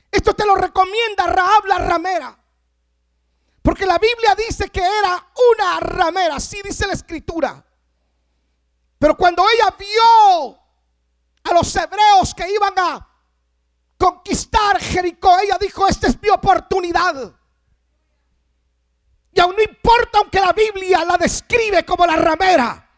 Esto 0.09 0.33
te 0.33 0.45
lo 0.45 0.55
recomienda 0.55 1.27
Rahab 1.27 1.65
la 1.65 1.77
ramera. 1.77 2.39
Porque 3.61 3.85
la 3.85 3.97
Biblia 3.97 4.35
dice 4.35 4.69
que 4.69 4.79
era 4.79 5.31
una 5.51 5.81
ramera, 5.81 6.37
así 6.37 6.61
dice 6.63 6.87
la 6.87 6.93
escritura. 6.93 7.61
Pero 8.97 9.17
cuando 9.17 9.43
ella 9.49 9.75
vio 9.77 10.57
a 11.43 11.53
los 11.53 11.75
hebreos 11.75 12.33
que 12.33 12.49
iban 12.49 12.73
a 12.77 13.10
conquistar 14.01 14.79
Jericó. 14.79 15.37
Ella 15.39 15.57
dijo, 15.59 15.87
esta 15.87 16.07
es 16.07 16.19
mi 16.19 16.29
oportunidad. 16.29 17.31
Y 19.33 19.39
aún 19.39 19.55
no 19.55 19.61
importa 19.61 20.17
aunque 20.17 20.39
la 20.39 20.53
Biblia 20.53 21.05
la 21.05 21.17
describe 21.17 21.85
como 21.85 22.05
la 22.05 22.15
ramera. 22.15 22.89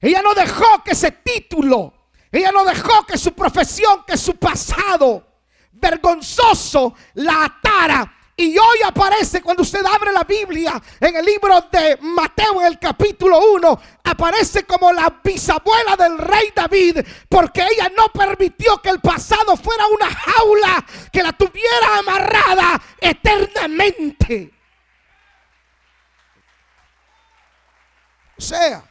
Ella 0.00 0.20
no 0.20 0.34
dejó 0.34 0.82
que 0.84 0.92
ese 0.92 1.12
título, 1.12 2.10
ella 2.30 2.50
no 2.52 2.64
dejó 2.64 3.06
que 3.06 3.16
su 3.16 3.32
profesión, 3.32 4.04
que 4.04 4.16
su 4.16 4.36
pasado 4.36 5.26
vergonzoso 5.72 6.94
la 7.14 7.44
atara 7.44 8.17
y 8.40 8.56
hoy 8.56 8.78
aparece 8.86 9.42
cuando 9.42 9.64
usted 9.64 9.84
abre 9.84 10.12
la 10.12 10.22
Biblia 10.22 10.80
en 11.00 11.16
el 11.16 11.24
libro 11.24 11.60
de 11.72 11.98
Mateo 12.00 12.60
en 12.60 12.68
el 12.68 12.78
capítulo 12.78 13.36
1, 13.54 13.80
aparece 14.04 14.62
como 14.62 14.92
la 14.92 15.12
bisabuela 15.24 15.96
del 15.96 16.16
rey 16.18 16.52
David, 16.54 17.00
porque 17.28 17.66
ella 17.68 17.90
no 17.96 18.06
permitió 18.10 18.80
que 18.80 18.90
el 18.90 19.00
pasado 19.00 19.56
fuera 19.56 19.84
una 19.88 20.08
jaula 20.08 20.86
que 21.12 21.20
la 21.20 21.32
tuviera 21.32 21.98
amarrada 21.98 22.80
eternamente. 23.00 24.54
O 28.36 28.40
sea, 28.40 28.88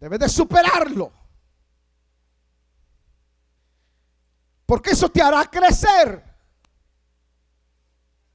debe 0.00 0.18
de 0.18 0.28
superarlo. 0.28 1.21
Porque 4.72 4.92
eso 4.92 5.10
te 5.10 5.20
hará 5.20 5.44
crecer. 5.50 6.24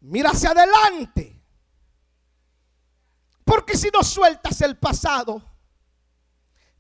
Mira 0.02 0.30
hacia 0.30 0.52
adelante. 0.52 1.42
Porque 3.44 3.76
si 3.76 3.90
no 3.92 4.04
sueltas 4.04 4.62
el 4.62 4.78
pasado, 4.78 5.42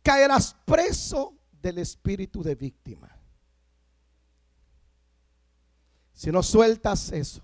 caerás 0.03 0.55
preso 0.63 1.33
del 1.59 1.79
espíritu 1.79 2.43
de 2.43 2.53
víctima. 2.53 3.09
Si 6.13 6.31
no 6.31 6.43
sueltas 6.43 7.11
eso, 7.11 7.41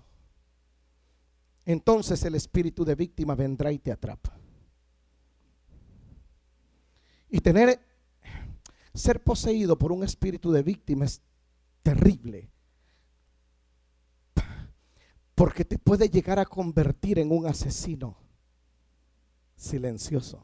entonces 1.64 2.22
el 2.22 2.36
espíritu 2.36 2.84
de 2.84 2.94
víctima 2.94 3.34
vendrá 3.34 3.72
y 3.72 3.80
te 3.80 3.90
atrapa. 3.90 4.38
Y 7.28 7.40
tener, 7.40 7.84
ser 8.94 9.20
poseído 9.24 9.76
por 9.76 9.90
un 9.90 10.04
espíritu 10.04 10.52
de 10.52 10.62
víctima 10.62 11.06
es 11.06 11.20
terrible. 11.84 12.50
Porque 15.36 15.64
te 15.64 15.78
puede 15.78 16.08
llegar 16.08 16.40
a 16.40 16.46
convertir 16.46 17.20
en 17.20 17.30
un 17.30 17.46
asesino 17.46 18.16
silencioso. 19.54 20.42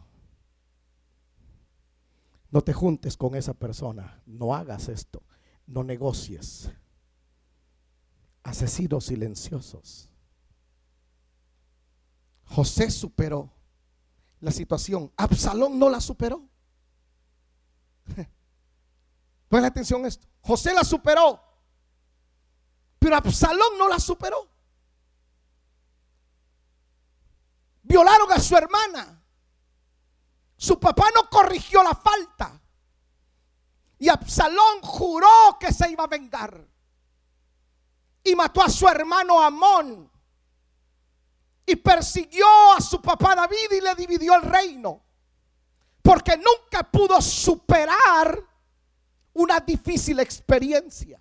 No 2.50 2.60
te 2.62 2.72
juntes 2.72 3.16
con 3.16 3.34
esa 3.34 3.54
persona. 3.54 4.22
No 4.26 4.54
hagas 4.54 4.88
esto. 4.88 5.22
No 5.66 5.82
negocies. 5.82 6.70
Asesinos 8.42 9.06
silenciosos. 9.06 10.08
José 12.44 12.90
superó 12.90 13.50
la 14.40 14.50
situación. 14.50 15.12
Absalón 15.16 15.78
no 15.78 15.88
la 15.88 16.00
superó. 16.00 16.48
Pon 19.50 19.64
atención 19.64 20.04
a 20.04 20.08
esto. 20.08 20.28
José 20.42 20.72
la 20.72 20.84
superó. 20.84 21.42
Pero 23.00 23.16
Absalón 23.16 23.76
no 23.76 23.88
la 23.88 23.98
superó. 23.98 24.48
Violaron 27.82 28.30
a 28.30 28.38
su 28.38 28.56
hermana. 28.56 29.20
Su 30.56 30.78
papá 30.78 31.08
no 31.12 31.28
corrigió 31.28 31.82
la 31.82 31.96
falta. 31.96 32.60
Y 33.98 34.08
Absalón 34.08 34.82
juró 34.82 35.58
que 35.58 35.72
se 35.72 35.90
iba 35.90 36.04
a 36.04 36.06
vengar. 36.06 36.64
Y 38.22 38.36
mató 38.36 38.62
a 38.62 38.70
su 38.70 38.86
hermano 38.86 39.42
Amón. 39.42 40.08
Y 41.66 41.74
persiguió 41.74 42.46
a 42.76 42.80
su 42.80 43.02
papá 43.02 43.34
David 43.34 43.72
y 43.72 43.80
le 43.80 43.96
dividió 43.96 44.36
el 44.36 44.42
reino. 44.42 45.02
Porque 46.00 46.36
nunca 46.36 46.88
pudo 46.88 47.20
superar 47.20 48.49
una 49.32 49.60
difícil 49.60 50.20
experiencia. 50.20 51.20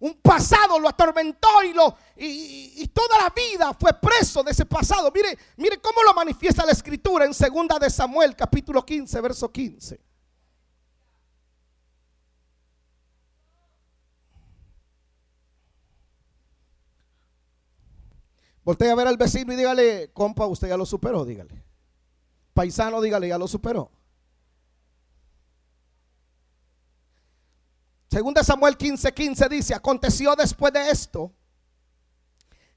Un 0.00 0.14
pasado 0.20 0.78
lo 0.78 0.88
atormentó 0.88 1.62
y, 1.62 1.72
lo, 1.72 1.96
y, 2.16 2.86
toda 2.88 3.22
la 3.22 3.30
vida 3.30 3.72
fue 3.72 3.92
preso 3.94 4.42
de 4.42 4.50
ese 4.50 4.66
pasado. 4.66 5.10
Mire, 5.14 5.38
mire 5.56 5.80
cómo 5.80 6.02
lo 6.02 6.12
manifiesta 6.12 6.66
la 6.66 6.72
escritura 6.72 7.24
en 7.24 7.32
segunda 7.32 7.78
de 7.78 7.88
Samuel, 7.88 8.36
capítulo 8.36 8.84
15, 8.84 9.20
verso 9.20 9.50
15. 9.50 10.00
Voltea 18.64 18.92
a 18.92 18.94
ver 18.94 19.06
al 19.06 19.16
vecino 19.16 19.52
y 19.52 19.56
dígale, 19.56 20.10
compa, 20.12 20.46
usted 20.46 20.68
ya 20.68 20.76
lo 20.76 20.86
superó, 20.86 21.24
dígale. 21.24 21.62
Paisano, 22.54 23.00
dígale, 23.00 23.28
ya 23.28 23.38
lo 23.38 23.46
superó. 23.46 23.90
Segunda 28.14 28.44
Samuel 28.44 28.78
15:15 28.78 29.12
15 29.12 29.48
dice, 29.48 29.74
aconteció 29.74 30.36
después 30.36 30.72
de 30.72 30.88
esto 30.88 31.32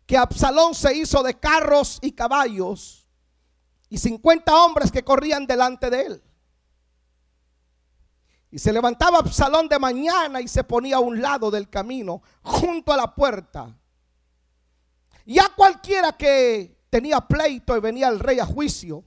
que 0.08 0.17
Absalón 0.17 0.73
se 0.73 0.97
hizo 0.97 1.21
de 1.21 1.36
carros 1.36 2.00
y 2.02 2.13
caballos 2.13 3.08
y 3.88 4.00
50 4.00 4.52
hombres 4.65 4.91
que 4.91 5.04
corrían 5.04 5.45
delante 5.45 5.91
de 5.91 6.02
él. 6.02 6.23
Y 8.50 8.58
se 8.58 8.73
levantaba 8.73 9.19
Absalón 9.19 9.69
de 9.69 9.78
mañana 9.78 10.41
y 10.41 10.47
se 10.47 10.63
ponía 10.63 10.95
a 10.95 11.02
un 11.02 11.21
lado 11.21 11.52
del 11.52 11.69
camino, 11.69 12.23
junto 12.41 12.91
a 12.91 12.97
la 12.97 13.13
puerta. 13.13 13.78
Y 15.23 15.38
a 15.38 15.50
cualquiera 15.56 16.13
que 16.13 16.80
tenía 16.89 17.21
pleito 17.21 17.78
y 17.78 17.80
venía 17.80 18.08
el 18.08 18.19
rey 18.19 18.39
a 18.39 18.45
juicio, 18.47 19.04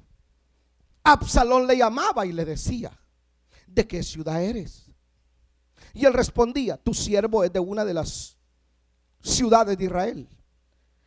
Absalón 1.02 1.66
le 1.66 1.76
llamaba 1.76 2.24
y 2.24 2.30
le 2.30 2.44
decía, 2.44 2.96
¿de 3.66 3.88
qué 3.88 4.04
ciudad 4.04 4.40
eres? 4.40 4.89
Y 5.94 6.04
él 6.04 6.12
respondía, 6.12 6.76
tu 6.76 6.94
siervo 6.94 7.44
es 7.44 7.52
de 7.52 7.60
una 7.60 7.84
de 7.84 7.94
las 7.94 8.36
ciudades 9.22 9.76
de 9.76 9.84
Israel. 9.84 10.28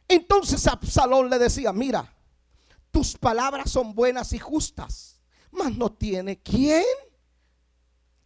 Entonces 0.07 0.67
Absalón 0.67 1.29
le 1.29 1.39
decía, 1.39 1.71
mira, 1.71 2.13
tus 2.91 3.17
palabras 3.17 3.71
son 3.71 3.95
buenas 3.95 4.33
y 4.33 4.39
justas, 4.39 5.21
mas 5.51 5.75
no 5.75 5.91
tiene 5.91 6.41
quien 6.41 6.83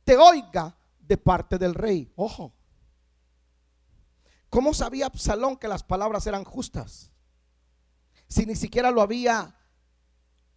te 0.04 0.17
oiga 0.17 0.78
de 1.00 1.17
parte 1.17 1.58
del 1.58 1.74
rey. 1.74 2.12
Ojo. 2.15 2.54
¿Cómo 4.50 4.74
sabía 4.74 5.08
Absalón 5.08 5.58
que 5.58 5.67
las 5.67 5.84
palabras 5.84 6.26
eran 6.28 6.43
justas? 6.43 7.12
Si 8.28 8.46
ni 8.46 8.56
siquiera 8.56 8.91
lo 8.91 9.02
había 9.02 9.56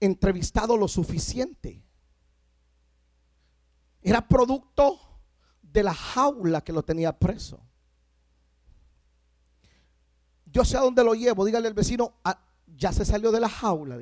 entrevistado 0.01 0.77
lo 0.77 0.89
suficiente. 0.89 1.85
Era 4.03 4.27
producto 4.27 4.99
de 5.73 5.83
la 5.83 5.95
jaula 5.95 6.63
que 6.63 6.73
lo 6.73 6.83
tenía 6.83 7.17
preso. 7.17 7.61
Yo 10.47 10.65
sé 10.65 10.77
a 10.77 10.81
dónde 10.81 11.05
lo 11.05 11.15
llevo. 11.15 11.45
Dígale 11.45 11.69
al 11.69 11.75
vecino, 11.75 12.15
ah, 12.25 12.41
ya 12.67 12.93
se 12.93 13.05
salió 13.05 13.31
de 13.31 13.41
la 13.41 13.49
jaula. 13.49 13.99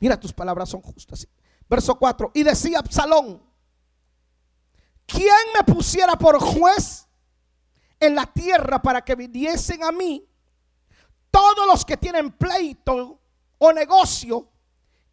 Mira, 0.00 0.18
tus 0.18 0.32
palabras 0.32 0.68
son 0.68 0.82
justas. 0.82 1.26
Verso 1.68 1.96
4. 1.96 2.32
Y 2.34 2.42
decía 2.42 2.80
Absalón, 2.80 3.42
¿quién 5.06 5.34
me 5.56 5.72
pusiera 5.72 6.16
por 6.16 6.38
juez 6.40 7.06
en 8.00 8.14
la 8.14 8.26
tierra 8.26 8.82
para 8.82 9.02
que 9.02 9.14
viniesen 9.14 9.82
a 9.84 9.92
mí 9.92 10.28
todos 11.30 11.66
los 11.66 11.84
que 11.84 11.96
tienen 11.96 12.32
pleito 12.32 13.20
o 13.58 13.72
negocio 13.72 14.50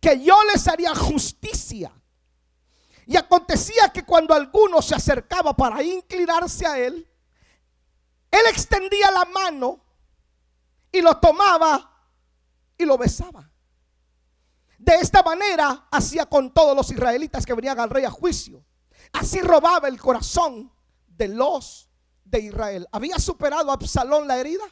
que 0.01 0.19
yo 0.21 0.35
les 0.51 0.67
haría 0.67 0.93
justicia. 0.95 1.93
Y 3.05 3.15
acontecía 3.15 3.89
que 3.89 4.03
cuando 4.03 4.33
alguno 4.33 4.81
se 4.81 4.95
acercaba 4.95 5.55
para 5.55 5.81
inclinarse 5.83 6.65
a 6.65 6.77
él, 6.79 7.07
él 8.31 8.41
extendía 8.49 9.11
la 9.11 9.25
mano 9.25 9.79
y 10.91 11.01
lo 11.01 11.17
tomaba 11.17 12.09
y 12.77 12.85
lo 12.85 12.97
besaba. 12.97 13.49
De 14.77 14.95
esta 14.95 15.21
manera 15.21 15.87
hacía 15.91 16.25
con 16.25 16.51
todos 16.51 16.75
los 16.75 16.89
israelitas 16.89 17.45
que 17.45 17.53
venían 17.53 17.79
al 17.79 17.89
rey 17.89 18.03
a 18.03 18.09
juicio. 18.09 18.65
Así 19.13 19.39
robaba 19.41 19.87
el 19.87 20.01
corazón 20.01 20.71
de 21.07 21.27
los 21.27 21.89
de 22.23 22.39
Israel. 22.39 22.87
¿Había 22.91 23.19
superado 23.19 23.69
a 23.69 23.75
Absalón 23.75 24.27
la 24.27 24.39
herida? 24.39 24.63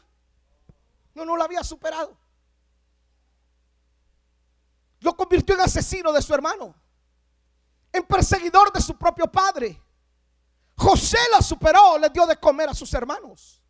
No, 1.14 1.24
no 1.24 1.36
la 1.36 1.44
había 1.44 1.62
superado. 1.62 2.18
Lo 5.00 5.16
convirtió 5.16 5.54
en 5.54 5.62
asesino 5.62 6.12
de 6.12 6.22
su 6.22 6.34
hermano. 6.34 6.74
En 7.92 8.04
perseguidor 8.04 8.72
de 8.72 8.80
su 8.80 8.96
propio 8.96 9.26
padre. 9.26 9.80
José 10.76 11.18
la 11.32 11.42
superó, 11.42 11.98
le 11.98 12.08
dio 12.10 12.26
de 12.26 12.36
comer 12.36 12.68
a 12.68 12.74
sus 12.74 12.92
hermanos. 12.94 13.62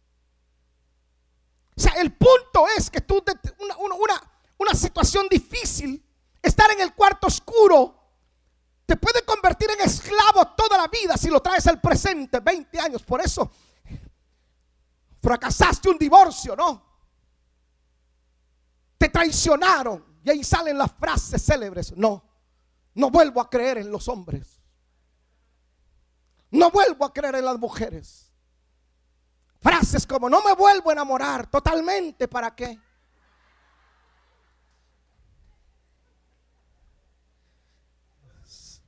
O 1.77 1.81
sea, 1.81 1.93
el 1.95 2.13
punto 2.13 2.67
es 2.77 2.91
que 2.91 3.01
tú, 3.01 3.23
una, 3.59 3.77
una, 3.77 4.33
una 4.59 4.75
situación 4.75 5.27
difícil, 5.31 6.05
estar 6.43 6.71
en 6.71 6.81
el 6.81 6.95
cuarto 6.95 7.27
oscuro, 7.27 7.97
te 8.87 8.97
puede 8.97 9.25
convertir 9.25 9.71
en 9.71 9.81
esclavo 9.81 10.47
toda 10.57 10.77
la 10.77 10.89
vida 10.89 11.17
si 11.17 11.31
lo 11.31 11.41
traes 11.41 11.67
al 11.69 11.81
presente, 11.81 12.41
20 12.41 12.79
años. 12.81 13.03
Por 13.03 13.21
eso 13.21 13.51
fracasaste 15.23 15.89
un 15.89 15.99
divorcio, 15.99 16.57
¿no? 16.57 16.83
Te 18.99 19.09
traicionaron. 19.09 20.10
Y 20.23 20.31
ahí 20.31 20.45
salen 20.45 20.77
las 20.77 20.93
frases 20.93 21.45
célebres. 21.45 21.97
No, 21.97 22.23
no 22.95 23.11
vuelvo 23.11 23.41
a 23.41 23.49
creer 23.49 23.79
en 23.79 23.91
los 23.91 24.09
hombres. 24.09 24.61
No 26.51 26.71
vuelvo 26.71 27.05
a 27.05 27.13
creer 27.13 27.37
en 27.37 27.45
las 27.45 27.59
mujeres. 27.59 28.33
Frases 29.61 30.07
como 30.07 30.29
no 30.29 30.43
me 30.43 30.55
vuelvo 30.55 30.91
a 30.91 30.93
enamorar 30.93 31.47
totalmente. 31.49 32.27
¿Para 32.27 32.55
qué? 32.55 32.79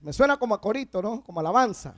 Me 0.01 0.13
suena 0.13 0.37
como 0.37 0.55
a 0.55 0.61
corito, 0.61 1.01
¿no? 1.01 1.23
Como 1.23 1.39
alabanza. 1.39 1.95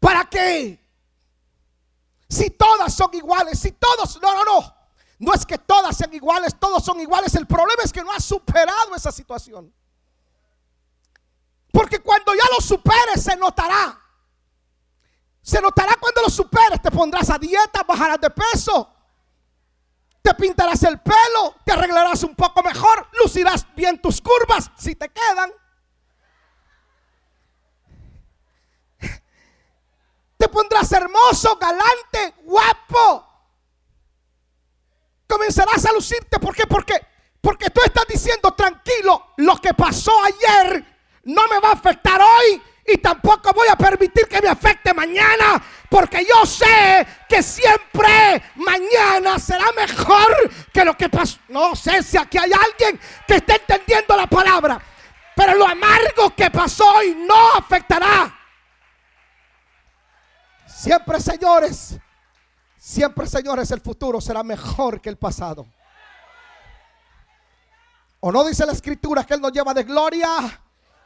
¿Para 0.00 0.24
qué? 0.24 0.89
Si 2.30 2.50
todas 2.50 2.94
son 2.94 3.12
iguales, 3.12 3.58
si 3.58 3.72
todos, 3.72 4.18
no, 4.22 4.32
no, 4.32 4.44
no. 4.44 4.76
No 5.18 5.34
es 5.34 5.44
que 5.44 5.58
todas 5.58 5.96
sean 5.96 6.14
iguales, 6.14 6.54
todos 6.58 6.82
son 6.82 6.98
iguales. 7.00 7.34
El 7.34 7.46
problema 7.46 7.82
es 7.82 7.92
que 7.92 8.02
no 8.02 8.10
has 8.12 8.24
superado 8.24 8.94
esa 8.94 9.12
situación. 9.12 9.74
Porque 11.70 11.98
cuando 11.98 12.32
ya 12.32 12.44
lo 12.54 12.60
superes 12.64 13.22
se 13.22 13.36
notará. 13.36 14.00
Se 15.42 15.60
notará 15.60 15.96
cuando 16.00 16.22
lo 16.22 16.30
superes. 16.30 16.80
Te 16.80 16.90
pondrás 16.90 17.28
a 17.28 17.38
dieta, 17.38 17.82
bajarás 17.82 18.20
de 18.20 18.30
peso 18.30 18.96
te 20.22 20.34
pintarás 20.34 20.82
el 20.82 21.00
pelo, 21.00 21.56
te 21.64 21.72
arreglarás 21.72 22.22
un 22.24 22.34
poco 22.34 22.62
mejor, 22.62 23.08
lucirás 23.22 23.66
bien 23.74 24.00
tus 24.00 24.20
curvas 24.20 24.70
si 24.76 24.94
te 24.94 25.08
quedan. 25.08 25.50
Te 30.40 30.48
pondrás 30.48 30.90
hermoso, 30.92 31.58
galante, 31.58 32.36
guapo. 32.44 33.26
Comenzarás 35.28 35.84
a 35.84 35.92
lucirte. 35.92 36.38
¿Por 36.38 36.56
qué? 36.56 36.66
Porque, 36.66 36.94
porque 37.42 37.68
tú 37.68 37.82
estás 37.84 38.06
diciendo 38.08 38.50
tranquilo, 38.52 39.34
lo 39.36 39.58
que 39.58 39.74
pasó 39.74 40.10
ayer 40.24 40.82
no 41.24 41.46
me 41.46 41.58
va 41.58 41.68
a 41.68 41.72
afectar 41.72 42.18
hoy 42.22 42.62
y 42.86 42.96
tampoco 42.96 43.52
voy 43.52 43.68
a 43.68 43.76
permitir 43.76 44.26
que 44.28 44.40
me 44.40 44.48
afecte 44.48 44.94
mañana, 44.94 45.62
porque 45.90 46.24
yo 46.24 46.46
sé 46.46 47.06
que 47.28 47.42
siempre 47.42 48.42
mañana 48.54 49.38
será 49.38 49.70
mejor 49.72 50.50
que 50.72 50.86
lo 50.86 50.96
que 50.96 51.10
pasó. 51.10 51.38
No 51.48 51.76
sé 51.76 52.02
si 52.02 52.16
aquí 52.16 52.38
hay 52.38 52.50
alguien 52.50 52.98
que 53.28 53.34
esté 53.34 53.56
entendiendo 53.56 54.16
la 54.16 54.26
palabra, 54.26 54.80
pero 55.36 55.54
lo 55.54 55.68
amargo 55.68 56.34
que 56.34 56.50
pasó 56.50 56.90
hoy 56.94 57.14
no 57.14 57.52
afectará. 57.58 58.39
Siempre, 60.80 61.20
señores, 61.20 61.98
siempre, 62.78 63.26
señores, 63.26 63.70
el 63.70 63.80
futuro 63.80 64.20
será 64.20 64.42
mejor 64.42 65.00
que 65.00 65.10
el 65.10 65.16
pasado. 65.16 65.66
¿O 68.20 68.32
no 68.32 68.44
dice 68.44 68.64
la 68.64 68.72
escritura 68.72 69.24
que 69.24 69.34
Él 69.34 69.40
nos 69.40 69.52
lleva 69.52 69.74
de 69.74 69.84
gloria 69.84 70.28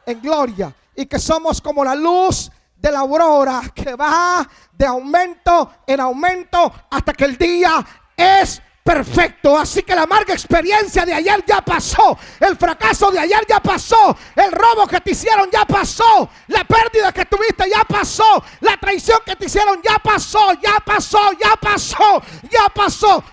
en 0.05 0.21
gloria? 0.21 0.73
y 0.95 1.05
que 1.05 1.19
somos 1.19 1.61
como 1.61 1.83
la 1.83 1.95
luz 1.95 2.51
de 2.75 2.91
la 2.91 2.99
aurora 2.99 3.61
que 3.73 3.95
va 3.95 4.47
de 4.71 4.85
aumento 4.85 5.71
en 5.85 5.99
aumento 5.99 6.71
hasta 6.89 7.13
que 7.13 7.25
el 7.25 7.37
día 7.37 7.85
es 8.15 8.61
perfecto. 8.85 9.57
Así 9.57 9.81
que 9.81 9.95
la 9.95 10.03
amarga 10.03 10.33
experiencia 10.33 11.03
de 11.05 11.13
ayer 11.13 11.43
ya 11.45 11.59
pasó. 11.61 12.17
El 12.39 12.55
fracaso 12.55 13.09
de 13.09 13.19
ayer 13.19 13.43
ya 13.49 13.59
pasó. 13.59 14.15
El 14.35 14.51
robo 14.51 14.87
que 14.87 15.01
te 15.01 15.11
hicieron 15.11 15.49
ya 15.51 15.65
pasó. 15.65 16.29
La 16.47 16.63
pérdida 16.63 17.11
que 17.11 17.25
tuviste 17.25 17.67
ya 17.67 17.83
pasó. 17.83 18.43
La 18.61 18.77
traición 18.77 19.19
que 19.25 19.35
te 19.35 19.47
hicieron 19.47 19.81
ya 19.81 19.97
pasó. 19.97 20.53
Ya 20.61 20.79
pasó. 20.85 21.31
Ya 21.33 21.55
pasó. 21.55 22.21
Ya 22.49 22.69
pasó. 22.69 23.23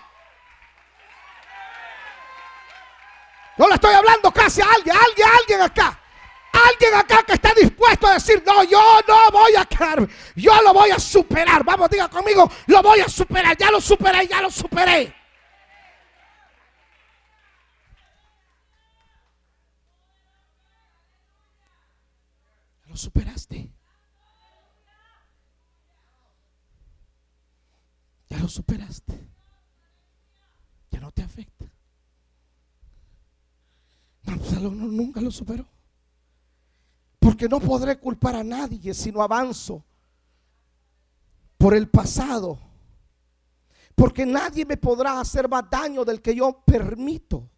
No 3.58 3.68
le 3.68 3.74
estoy 3.74 3.94
hablando 3.94 4.32
casi 4.32 4.62
a 4.62 4.66
alguien. 4.74 4.96
Alguien, 4.96 5.28
alguien 5.38 5.60
acá 5.60 5.98
alguien 6.68 6.94
acá 6.94 7.22
que 7.22 7.32
está 7.32 7.50
dispuesto 7.54 8.06
a 8.06 8.12
decir, 8.12 8.42
no, 8.46 8.62
yo 8.64 9.00
no 9.08 9.30
voy 9.30 9.56
a 9.56 9.64
quedar, 9.64 10.06
yo 10.36 10.62
lo 10.62 10.74
voy 10.74 10.90
a 10.90 10.98
superar. 10.98 11.64
Vamos, 11.64 11.88
diga 11.88 12.08
conmigo, 12.08 12.48
lo 12.66 12.82
voy 12.82 13.00
a 13.00 13.08
superar, 13.08 13.56
ya 13.56 13.70
lo 13.70 13.80
superé, 13.80 14.26
ya 14.26 14.42
lo 14.42 14.50
superé. 14.50 15.21
Lo 22.92 22.98
superaste. 22.98 23.72
Ya 28.28 28.38
lo 28.38 28.48
superaste. 28.48 29.18
Ya 30.90 31.00
no 31.00 31.10
te 31.10 31.22
afecta. 31.22 31.64
Nunca 34.60 35.22
lo 35.22 35.30
superó. 35.30 35.66
Porque 37.18 37.48
no 37.48 37.60
podré 37.60 37.98
culpar 37.98 38.36
a 38.36 38.44
nadie 38.44 38.92
si 38.92 39.10
no 39.10 39.22
avanzo 39.22 39.82
por 41.56 41.74
el 41.74 41.88
pasado. 41.88 42.58
Porque 43.94 44.26
nadie 44.26 44.66
me 44.66 44.76
podrá 44.76 45.18
hacer 45.18 45.48
más 45.48 45.64
daño 45.70 46.04
del 46.04 46.20
que 46.20 46.34
yo 46.34 46.62
permito. 46.62 47.48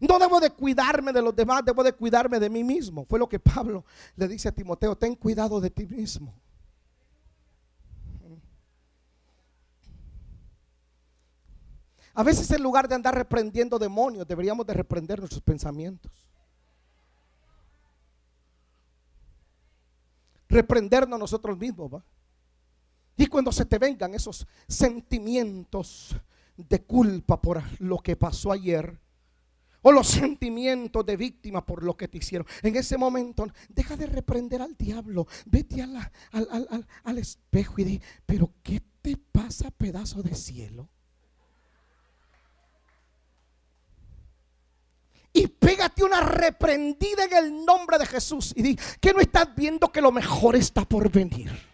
No 0.00 0.18
debo 0.18 0.38
de 0.40 0.50
cuidarme 0.50 1.12
de 1.12 1.22
los 1.22 1.34
demás, 1.34 1.64
debo 1.64 1.82
de 1.82 1.92
cuidarme 1.92 2.38
de 2.38 2.48
mí 2.48 2.62
mismo. 2.62 3.04
Fue 3.06 3.18
lo 3.18 3.28
que 3.28 3.40
Pablo 3.40 3.84
le 4.16 4.28
dice 4.28 4.48
a 4.48 4.52
Timoteo, 4.52 4.96
ten 4.96 5.14
cuidado 5.14 5.60
de 5.60 5.70
ti 5.70 5.86
mismo. 5.86 6.34
A 12.14 12.22
veces 12.22 12.50
en 12.50 12.62
lugar 12.62 12.88
de 12.88 12.94
andar 12.94 13.14
reprendiendo 13.14 13.78
demonios, 13.78 14.26
deberíamos 14.26 14.66
de 14.66 14.74
reprender 14.74 15.18
nuestros 15.18 15.42
pensamientos. 15.42 16.30
reprendernos 20.50 21.18
nosotros 21.18 21.56
mismos. 21.56 21.94
¿va? 21.94 22.04
Y 23.16 23.26
cuando 23.26 23.52
se 23.52 23.64
te 23.64 23.78
vengan 23.78 24.14
esos 24.14 24.46
sentimientos 24.68 26.14
de 26.56 26.82
culpa 26.82 27.40
por 27.40 27.62
lo 27.80 27.98
que 27.98 28.16
pasó 28.16 28.52
ayer, 28.52 28.98
o 29.82 29.92
los 29.92 30.08
sentimientos 30.08 31.04
de 31.04 31.16
víctima 31.16 31.64
por 31.64 31.82
lo 31.82 31.96
que 31.96 32.08
te 32.08 32.18
hicieron. 32.18 32.46
En 32.62 32.76
ese 32.76 32.96
momento, 32.98 33.46
deja 33.68 33.96
de 33.96 34.06
reprender 34.06 34.62
al 34.62 34.76
diablo. 34.76 35.26
Vete 35.46 35.82
al, 35.82 36.10
al, 37.04 37.18
espejo 37.18 37.74
y 37.78 37.84
di, 37.84 38.00
pero 38.26 38.52
¿qué 38.62 38.82
te 39.02 39.16
pasa, 39.16 39.70
pedazo 39.70 40.22
de 40.22 40.34
cielo? 40.34 40.88
y 45.32 45.46
pégate 45.46 46.02
una 46.02 46.22
reprendida 46.22 47.24
en 47.24 47.32
el 47.32 47.64
nombre 47.64 47.98
de 47.98 48.06
Jesús 48.06 48.52
y 48.56 48.62
di 48.62 48.78
que 49.00 49.12
no 49.12 49.20
estás 49.20 49.54
viendo 49.54 49.92
que 49.92 50.00
lo 50.00 50.10
mejor 50.10 50.56
está 50.56 50.84
por 50.84 51.08
venir. 51.08 51.69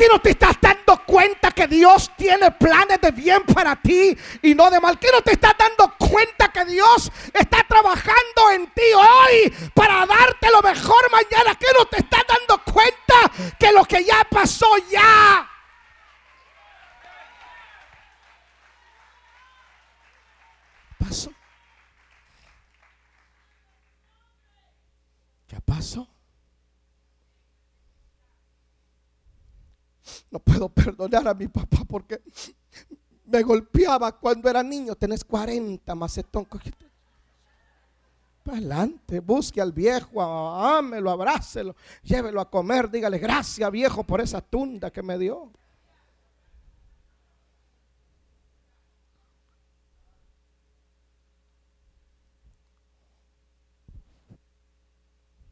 Que 0.00 0.08
no 0.08 0.18
te 0.18 0.30
estás 0.30 0.56
dando 0.58 1.04
cuenta 1.04 1.50
que 1.50 1.66
Dios 1.66 2.10
tiene 2.16 2.50
planes 2.52 3.02
de 3.02 3.10
bien 3.10 3.42
para 3.42 3.76
ti 3.76 4.16
y 4.40 4.54
no 4.54 4.70
de 4.70 4.80
mal. 4.80 4.98
Que 4.98 5.10
no 5.12 5.20
te 5.20 5.32
estás 5.32 5.52
dando 5.58 5.94
cuenta 5.98 6.50
que 6.50 6.64
Dios 6.64 7.12
está 7.34 7.62
trabajando 7.68 8.50
en 8.54 8.66
ti 8.68 8.80
hoy 8.96 9.70
para 9.74 10.06
darte 10.06 10.50
lo 10.50 10.62
mejor 10.62 11.10
mañana. 11.12 11.54
Que 11.54 11.66
no 11.78 11.84
te 11.84 11.98
estás 11.98 12.22
dando 12.26 12.64
cuenta 12.64 13.54
que 13.58 13.72
lo 13.72 13.84
que 13.84 14.02
ya 14.02 14.26
pasó 14.30 14.68
ya 14.90 15.46
pasó? 20.98 21.30
¿Qué 25.46 25.60
pasó? 25.60 26.08
No 30.30 30.38
puedo 30.38 30.68
perdonar 30.68 31.26
a 31.26 31.34
mi 31.34 31.48
papá 31.48 31.78
porque 31.86 32.22
me 33.24 33.42
golpeaba 33.42 34.12
cuando 34.18 34.48
era 34.48 34.62
niño. 34.62 34.94
Tenés 34.94 35.24
40, 35.24 35.94
macetón. 35.94 36.46
Adelante, 38.46 39.20
busque 39.20 39.60
al 39.60 39.72
viejo, 39.72 40.20
ámelo, 40.20 41.10
abrácelo, 41.10 41.76
llévelo 42.02 42.40
a 42.40 42.50
comer, 42.50 42.90
dígale 42.90 43.18
gracias 43.18 43.70
viejo 43.70 44.02
por 44.02 44.20
esa 44.20 44.40
tunda 44.40 44.90
que 44.90 45.02
me 45.02 45.16
dio. 45.18 45.52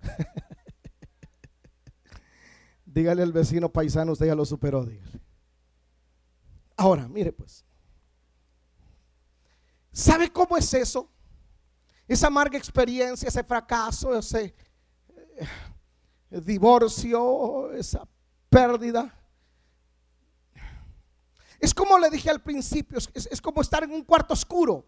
dígale 2.98 3.22
al 3.22 3.32
vecino 3.32 3.68
paisano, 3.68 4.12
usted 4.12 4.26
ya 4.26 4.34
lo 4.34 4.44
superó. 4.44 4.84
Ahora, 6.76 7.06
mire 7.06 7.32
pues. 7.32 7.64
¿Sabe 9.92 10.32
cómo 10.32 10.56
es 10.56 10.74
eso? 10.74 11.08
Esa 12.08 12.26
amarga 12.26 12.58
experiencia, 12.58 13.28
ese 13.28 13.44
fracaso, 13.44 14.18
ese 14.18 14.54
eh, 15.36 16.40
divorcio, 16.40 17.72
esa 17.72 18.06
pérdida. 18.48 19.14
Es 21.60 21.72
como 21.72 21.98
le 21.98 22.10
dije 22.10 22.30
al 22.30 22.42
principio, 22.42 22.98
es 22.98 23.40
como 23.40 23.60
estar 23.60 23.84
en 23.84 23.92
un 23.92 24.02
cuarto 24.02 24.34
oscuro. 24.34 24.84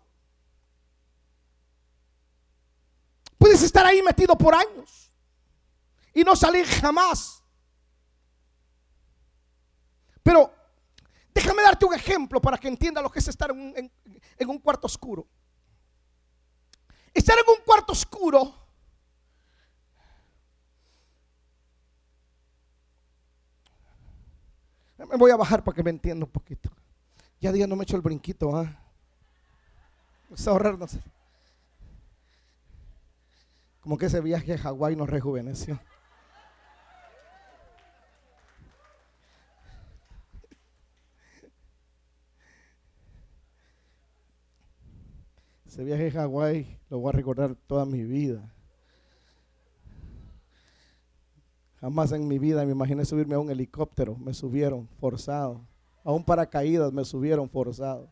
Puedes 3.39 3.63
estar 3.63 3.87
ahí 3.87 4.03
metido 4.03 4.37
por 4.37 4.55
años 4.55 5.13
y 6.13 6.25
no 6.25 6.35
salir 6.35 6.67
jamás. 6.67 7.40
Pero 10.23 10.53
déjame 11.35 11.63
darte 11.63 11.85
un 11.87 11.95
ejemplo 11.95 12.41
para 12.41 12.59
que 12.59 12.69
entienda 12.69 13.01
lo 13.01 13.11
que 13.11 13.19
es 13.19 13.29
estar 13.29 13.51
en 13.51 13.91
un, 14.49 14.59
cuarto 14.59 14.87
oscuro. 14.87 15.27
Estar 17.13 17.37
en 17.39 17.45
un 17.49 17.65
cuarto 17.65 17.93
oscuro 17.93 18.55
Me 25.09 25.17
voy 25.17 25.31
a 25.31 25.37
bajar 25.37 25.65
para 25.65 25.75
que 25.75 25.83
me 25.83 25.91
entienda 25.91 26.27
un 26.27 26.31
poquito. 26.31 26.71
Ya 27.41 27.53
día 27.53 27.67
no 27.67 27.75
me 27.75 27.85
echo 27.85 27.97
el 27.97 28.03
brinquito, 28.03 28.55
¿ah? 28.55 28.71
Vamos 30.25 30.47
a 30.47 30.51
ahorrarnos. 30.51 30.99
Como 33.81 33.97
que 33.97 34.07
ese 34.07 34.21
viaje 34.21 34.53
a 34.53 34.59
Hawái 34.59 34.95
nos 34.95 35.09
rejuveneció. 35.09 35.81
Ese 45.71 45.85
viaje 45.85 46.09
a 46.09 46.23
Hawái 46.23 46.81
lo 46.89 46.99
voy 46.99 47.11
a 47.11 47.13
recordar 47.13 47.55
toda 47.55 47.87
mi 47.87 48.03
vida. 48.03 48.53
Jamás 51.81 52.11
en 52.11 52.27
mi 52.27 52.41
vida 52.41 52.67
me 52.67 52.73
imaginé 52.73 53.05
subirme 53.05 53.37
a 53.37 53.39
un 53.39 53.53
helicóptero. 53.53 54.17
Me 54.17 54.35
subieron 54.35 54.89
forzado. 54.99 55.65
A 56.03 56.11
un 56.11 56.25
paracaídas 56.25 56.93
me 56.93 57.05
subieron 57.05 57.49
forzado. 57.49 58.11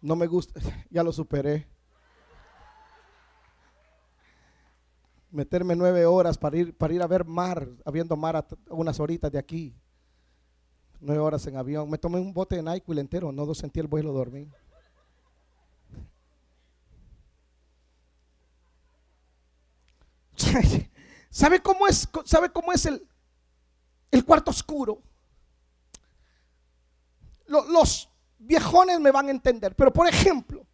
No 0.00 0.16
me 0.16 0.26
gusta, 0.26 0.58
ya 0.90 1.02
lo 1.02 1.12
superé. 1.12 1.66
Meterme 5.30 5.76
nueve 5.76 6.06
horas 6.06 6.38
para 6.38 6.56
ir, 6.56 6.74
para 6.74 6.94
ir 6.94 7.02
a 7.02 7.06
ver 7.06 7.26
mar, 7.26 7.68
habiendo 7.84 8.16
mar 8.16 8.36
a 8.36 8.46
unas 8.70 8.98
horitas 8.98 9.30
de 9.30 9.38
aquí. 9.38 9.76
Nueve 10.98 11.20
horas 11.20 11.46
en 11.46 11.58
avión. 11.58 11.90
Me 11.90 11.98
tomé 11.98 12.18
un 12.18 12.32
bote 12.32 12.56
de 12.56 12.62
NyQuil 12.62 13.00
entero, 13.00 13.32
no 13.32 13.54
sentí 13.54 13.80
el 13.80 13.86
vuelo, 13.86 14.14
dormí. 14.14 14.50
¿Sabe 21.30 21.60
cómo 21.62 21.86
es, 21.86 22.08
sabe 22.24 22.50
cómo 22.50 22.72
es 22.72 22.86
el, 22.86 23.06
el 24.10 24.24
cuarto 24.24 24.50
oscuro? 24.50 25.02
Los 27.46 28.08
viejones 28.38 29.00
me 29.00 29.10
van 29.10 29.28
a 29.28 29.30
entender, 29.30 29.74
pero 29.74 29.92
por 29.92 30.06
ejemplo, 30.06 30.66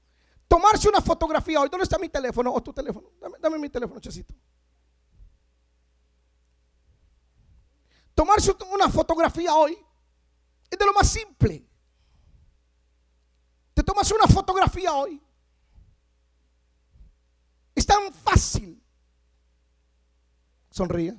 tomarse 0.47 0.89
una 0.89 1.01
fotografía 1.01 1.61
hoy, 1.61 1.69
¿dónde 1.71 1.85
está 1.85 1.99
mi 1.99 2.09
teléfono 2.09 2.53
o 2.53 2.63
tu 2.63 2.73
teléfono? 2.73 3.11
Dame, 3.41 3.59
mi 3.59 3.69
teléfono, 3.69 4.01
chesito. 4.01 4.35
Tomarse 8.15 8.55
una 8.73 8.89
fotografía 8.89 9.55
hoy 9.55 9.77
es 10.71 10.79
de 10.79 10.85
lo 10.87 10.93
más 10.93 11.09
simple. 11.09 11.67
Te 13.75 13.83
tomas 13.83 14.11
una 14.11 14.27
fotografía 14.27 14.95
hoy. 14.95 15.23
Es 17.75 17.85
tan 17.85 18.13
fácil. 18.13 18.83
Sonríe. 20.77 21.17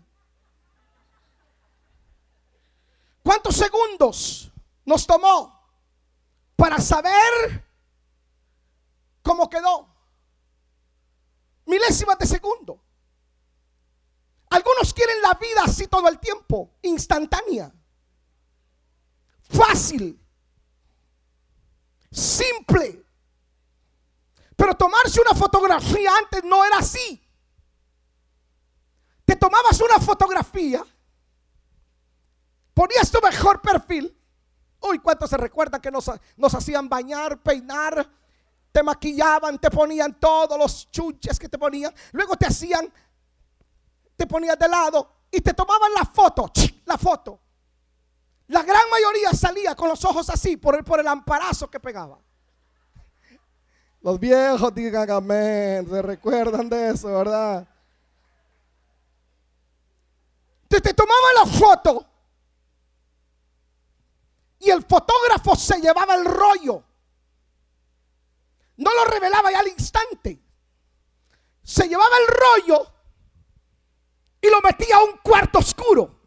¿Cuántos 3.24 3.56
segundos 3.56 4.52
nos 4.86 5.08
tomó 5.08 5.52
para 6.56 6.78
saber 6.78 7.66
cómo 9.24 9.50
quedó? 9.50 9.90
Milésimas 11.66 12.20
de 12.20 12.28
segundo. 12.28 12.80
Algunos 14.52 14.94
quieren 14.94 15.24
la 15.24 15.34
vida 15.34 15.64
así 15.66 15.88
todo 15.88 16.08
el 16.08 16.20
tiempo, 16.20 16.78
instantánea, 16.84 17.74
fácil, 19.42 20.24
simple. 22.12 23.04
Pero 24.56 24.76
tomarse 24.76 25.20
una 25.20 25.34
fotografía 25.34 26.16
antes 26.16 26.44
no 26.44 26.64
era 26.64 26.78
así 26.78 27.27
te 29.28 29.36
tomabas 29.36 29.82
una 29.82 30.00
fotografía, 30.00 30.82
ponías 32.74 33.12
tu 33.12 33.20
mejor 33.22 33.62
perfil. 33.62 34.18
Uy, 34.80 35.00
¿cuántos 35.00 35.30
se 35.30 35.36
recuerdan 35.36 35.82
que 35.82 35.92
nos, 35.92 36.10
hacían 36.56 36.88
bañar, 36.88 37.44
peinar? 37.44 38.10
Te 38.72 38.82
maquillaban, 38.82 39.60
te 39.60 39.70
ponían 39.70 40.18
todos 40.18 40.58
los 40.58 40.90
chuches 40.92 41.38
que 41.38 41.50
te 41.50 41.58
ponían. 41.58 41.94
Luego 42.14 42.38
te 42.38 42.48
hacían, 42.48 42.90
te 44.16 44.26
ponías 44.26 44.58
de 44.58 44.70
lado 44.70 45.26
y 45.30 45.42
te 45.42 45.54
tomaban 45.54 45.92
la 45.94 46.06
foto, 46.06 46.50
la 46.86 46.98
foto. 46.98 47.42
La 48.48 48.64
gran 48.64 48.90
mayoría 48.90 49.34
salía 49.34 49.76
con 49.76 49.90
los 49.90 50.06
ojos 50.06 50.30
así 50.30 50.56
por 50.56 50.74
el, 50.76 50.86
por 50.86 51.02
el 51.02 51.08
amparazo 51.10 51.70
que 51.70 51.82
pegaba. 51.82 52.18
Los 54.00 54.22
viejos 54.22 54.74
digan 54.74 55.12
amén, 55.12 55.86
se 55.90 56.02
recuerdan 56.02 56.70
de 56.70 56.92
eso, 56.92 57.10
¿verdad? 57.10 57.68
Te, 60.68 60.82
te 60.82 60.94
la 61.36 61.46
foto 61.46 62.06
y 64.60 64.70
el 64.70 64.84
fotógrafo 64.84 65.56
se 65.56 65.80
llevaba 65.80 66.16
el 66.16 66.26
rollo. 66.26 66.84
No 68.78 68.94
lo 68.94 69.06
revelaba 69.06 69.52
ya 69.52 69.60
al 69.60 69.68
instante. 69.68 70.40
Se 71.64 71.88
llevaba 71.88 72.16
el 72.18 72.28
rollo 72.28 72.92
y 74.42 74.50
lo 74.50 74.62
metía 74.62 74.98
a 74.98 75.04
un 75.04 75.18
cuarto 75.18 75.60
oscuro. 75.60 76.20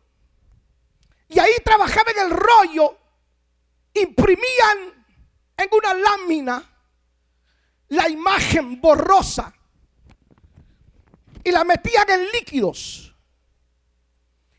Y 1.29 1.39
ahí 1.39 1.53
trabajaba 1.65 2.11
en 2.11 2.19
el 2.19 2.31
rollo, 2.31 2.99
imprimían 3.95 5.07
en 5.57 5.69
una 5.73 5.95
lámina 5.95 6.67
la 7.89 8.09
imagen 8.09 8.81
borrosa 8.81 9.53
y 11.43 11.51
la 11.51 11.65
metían 11.65 12.09
en 12.11 12.31
líquidos. 12.31 13.10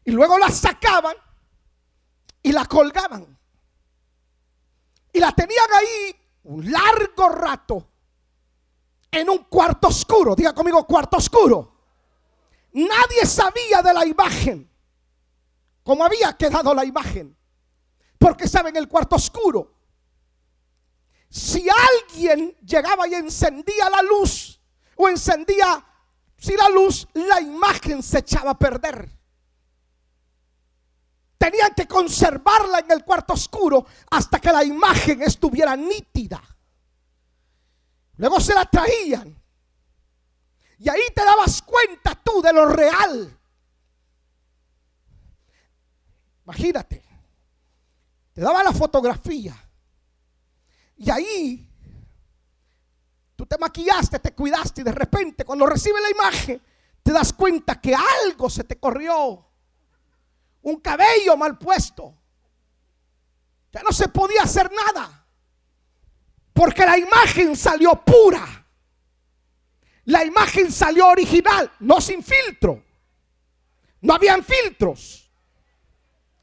Y 0.03 0.11
luego 0.11 0.37
la 0.37 0.49
sacaban 0.49 1.15
y 2.41 2.51
la 2.51 2.65
colgaban. 2.65 3.37
Y 5.13 5.19
la 5.19 5.31
tenían 5.33 5.67
ahí 5.73 6.15
un 6.43 6.71
largo 6.71 7.29
rato 7.29 7.87
en 9.11 9.29
un 9.29 9.39
cuarto 9.45 9.89
oscuro. 9.89 10.35
Diga 10.35 10.53
conmigo, 10.53 10.85
cuarto 10.87 11.17
oscuro. 11.17 11.71
Nadie 12.73 13.25
sabía 13.25 13.81
de 13.81 13.93
la 13.93 14.05
imagen, 14.05 14.69
cómo 15.83 16.05
había 16.05 16.35
quedado 16.37 16.73
la 16.73 16.85
imagen. 16.85 17.37
Porque 18.17 18.47
saben, 18.47 18.75
el 18.77 18.87
cuarto 18.87 19.17
oscuro, 19.17 19.73
si 21.29 21.67
alguien 21.69 22.55
llegaba 22.65 23.07
y 23.07 23.15
encendía 23.15 23.89
la 23.89 24.01
luz, 24.03 24.61
o 24.95 25.09
encendía, 25.09 25.83
si 26.37 26.55
la 26.55 26.69
luz, 26.69 27.07
la 27.13 27.41
imagen 27.41 28.01
se 28.01 28.19
echaba 28.19 28.51
a 28.51 28.59
perder. 28.59 29.09
Tenían 31.41 31.73
que 31.73 31.87
conservarla 31.87 32.81
en 32.81 32.91
el 32.91 33.03
cuarto 33.03 33.33
oscuro 33.33 33.83
hasta 34.11 34.39
que 34.39 34.51
la 34.51 34.63
imagen 34.63 35.23
estuviera 35.23 35.75
nítida. 35.75 36.39
Luego 38.17 38.39
se 38.39 38.53
la 38.53 38.63
traían. 38.65 39.35
Y 40.77 40.87
ahí 40.87 41.01
te 41.15 41.25
dabas 41.25 41.63
cuenta 41.63 42.13
tú 42.13 42.43
de 42.43 42.53
lo 42.53 42.67
real. 42.67 43.39
Imagínate. 46.43 47.03
Te 48.33 48.41
daba 48.41 48.63
la 48.63 48.71
fotografía. 48.71 49.55
Y 50.97 51.09
ahí 51.09 51.67
tú 53.35 53.47
te 53.47 53.57
maquillaste, 53.57 54.19
te 54.19 54.35
cuidaste 54.35 54.81
y 54.81 54.83
de 54.83 54.91
repente 54.91 55.43
cuando 55.43 55.65
recibes 55.65 56.03
la 56.03 56.11
imagen 56.11 56.61
te 57.01 57.11
das 57.11 57.33
cuenta 57.33 57.81
que 57.81 57.95
algo 57.95 58.47
se 58.47 58.63
te 58.63 58.79
corrió 58.79 59.50
un 60.63 60.79
cabello 60.79 61.35
mal 61.37 61.57
puesto. 61.57 62.15
Ya 63.71 63.81
no 63.83 63.91
se 63.91 64.07
podía 64.09 64.43
hacer 64.43 64.69
nada. 64.71 65.25
Porque 66.53 66.85
la 66.85 66.97
imagen 66.97 67.55
salió 67.55 67.93
pura. 68.03 68.45
La 70.05 70.25
imagen 70.25 70.71
salió 70.71 71.07
original, 71.07 71.71
no 71.79 72.01
sin 72.01 72.23
filtro. 72.23 72.83
No 74.01 74.13
habían 74.13 74.43
filtros. 74.43 75.21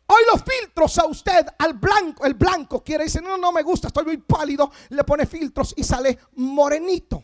Hoy 0.07 0.23
los 0.33 0.43
filtros 0.43 0.99
a 0.99 1.07
usted, 1.07 1.47
al 1.59 1.75
blanco, 1.75 2.25
el 2.25 2.33
blanco 2.33 2.83
quiere 2.83 3.05
decir, 3.05 3.23
no, 3.23 3.37
no 3.37 3.53
me 3.53 3.63
gusta, 3.63 3.89
estoy 3.89 4.07
muy 4.07 4.17
pálido, 4.17 4.73
le 4.89 5.05
pone 5.05 5.27
filtros 5.27 5.75
y 5.77 5.85
sale 5.85 6.19
morenito, 6.37 7.23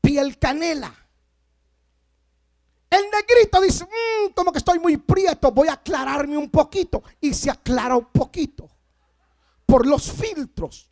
piel 0.00 0.38
canela. 0.38 0.94
El 2.90 3.04
negrito 3.10 3.60
dice, 3.60 3.84
"Mm, 3.84 4.32
como 4.34 4.52
que 4.52 4.58
estoy 4.58 4.78
muy 4.78 4.96
prieto, 4.96 5.52
voy 5.52 5.68
a 5.68 5.74
aclararme 5.74 6.36
un 6.36 6.50
poquito. 6.50 7.02
Y 7.20 7.34
se 7.34 7.50
aclara 7.50 7.96
un 7.96 8.06
poquito 8.06 8.68
por 9.66 9.86
los 9.86 10.10
filtros. 10.10 10.90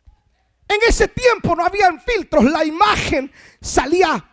En 0.67 0.77
ese 0.87 1.07
tiempo 1.07 1.55
no 1.55 1.65
habían 1.65 1.99
filtros, 2.01 2.43
la 2.43 2.63
imagen 2.63 3.31
salía 3.61 4.23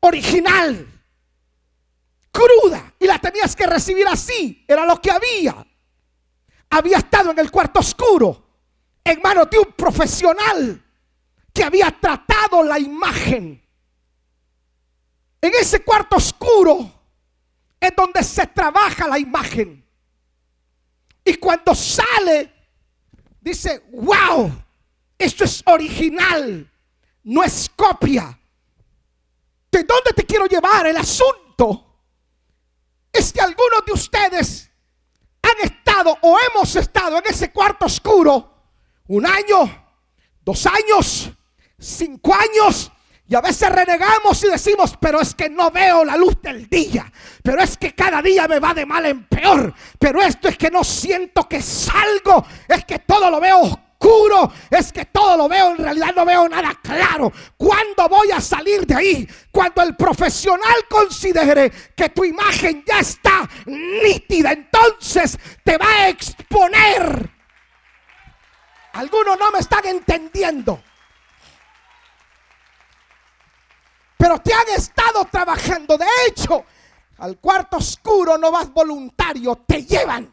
original, 0.00 0.88
cruda, 2.32 2.94
y 2.98 3.06
la 3.06 3.18
tenías 3.18 3.54
que 3.54 3.66
recibir 3.66 4.08
así, 4.08 4.64
era 4.66 4.84
lo 4.84 5.00
que 5.00 5.10
había. 5.10 5.64
Había 6.70 6.98
estado 6.98 7.30
en 7.30 7.38
el 7.38 7.50
cuarto 7.50 7.80
oscuro, 7.80 8.42
en 9.04 9.20
manos 9.20 9.48
de 9.50 9.58
un 9.58 9.72
profesional 9.72 10.82
que 11.52 11.62
había 11.62 11.90
tratado 12.00 12.64
la 12.64 12.78
imagen. 12.78 13.62
En 15.42 15.52
ese 15.60 15.82
cuarto 15.82 16.16
oscuro 16.16 16.90
es 17.80 17.90
donde 17.96 18.22
se 18.22 18.46
trabaja 18.46 19.08
la 19.08 19.18
imagen. 19.18 19.84
Y 21.24 21.34
cuando 21.34 21.74
sale, 21.74 22.52
dice, 23.40 23.82
wow, 23.90 24.50
esto 25.18 25.44
es 25.44 25.62
original, 25.66 26.70
no 27.24 27.42
es 27.42 27.68
copia. 27.74 28.38
¿De 29.70 29.82
dónde 29.82 30.12
te 30.14 30.24
quiero 30.24 30.46
llevar? 30.46 30.86
El 30.86 30.96
asunto 30.96 31.92
es 33.12 33.32
que 33.32 33.40
algunos 33.40 33.84
de 33.84 33.92
ustedes 33.92 34.70
han 35.42 35.66
estado 35.66 36.16
o 36.22 36.38
hemos 36.38 36.76
estado 36.76 37.18
en 37.18 37.24
ese 37.26 37.52
cuarto 37.52 37.86
oscuro 37.86 38.52
un 39.08 39.26
año, 39.26 39.86
dos 40.40 40.66
años, 40.66 41.30
cinco 41.78 42.32
años. 42.32 42.92
Y 43.32 43.34
a 43.34 43.40
veces 43.40 43.70
renegamos 43.70 44.44
y 44.44 44.48
decimos, 44.48 44.98
pero 45.00 45.18
es 45.18 45.34
que 45.34 45.48
no 45.48 45.70
veo 45.70 46.04
la 46.04 46.18
luz 46.18 46.36
del 46.42 46.68
día. 46.68 47.10
Pero 47.42 47.62
es 47.62 47.78
que 47.78 47.94
cada 47.94 48.20
día 48.20 48.46
me 48.46 48.60
va 48.60 48.74
de 48.74 48.84
mal 48.84 49.06
en 49.06 49.24
peor. 49.24 49.72
Pero 49.98 50.20
esto 50.20 50.48
es 50.48 50.58
que 50.58 50.70
no 50.70 50.84
siento 50.84 51.48
que 51.48 51.62
salgo. 51.62 52.44
Es 52.68 52.84
que 52.84 52.98
todo 52.98 53.30
lo 53.30 53.40
veo 53.40 53.60
oscuro. 53.60 54.52
Es 54.68 54.92
que 54.92 55.06
todo 55.06 55.38
lo 55.38 55.48
veo, 55.48 55.70
en 55.70 55.78
realidad 55.78 56.12
no 56.14 56.26
veo 56.26 56.46
nada 56.46 56.78
claro. 56.82 57.32
¿Cuándo 57.56 58.06
voy 58.06 58.30
a 58.32 58.40
salir 58.42 58.86
de 58.86 58.96
ahí? 58.96 59.28
Cuando 59.50 59.80
el 59.80 59.96
profesional 59.96 60.86
considere 60.86 61.72
que 61.96 62.10
tu 62.10 62.26
imagen 62.26 62.84
ya 62.86 62.98
está 62.98 63.48
nítida. 63.64 64.52
Entonces 64.52 65.38
te 65.64 65.78
va 65.78 65.88
a 65.88 66.08
exponer. 66.10 67.30
Algunos 68.92 69.38
no 69.38 69.50
me 69.52 69.60
están 69.60 69.86
entendiendo. 69.86 70.82
Pero 74.22 74.38
te 74.38 74.54
han 74.54 74.68
estado 74.68 75.24
trabajando. 75.24 75.98
De 75.98 76.06
hecho, 76.28 76.64
al 77.18 77.40
cuarto 77.40 77.78
oscuro 77.78 78.38
no 78.38 78.52
vas 78.52 78.72
voluntario, 78.72 79.56
te 79.66 79.84
llevan. 79.84 80.32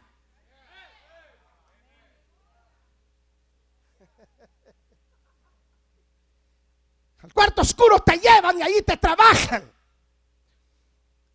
Al 7.23 7.34
cuarto 7.34 7.63
oscuro 7.63 7.97
te 7.97 8.19
llevan 8.19 8.60
y 8.60 8.62
ahí 8.62 8.82
te 8.84 8.95
trabajan. 8.97 9.73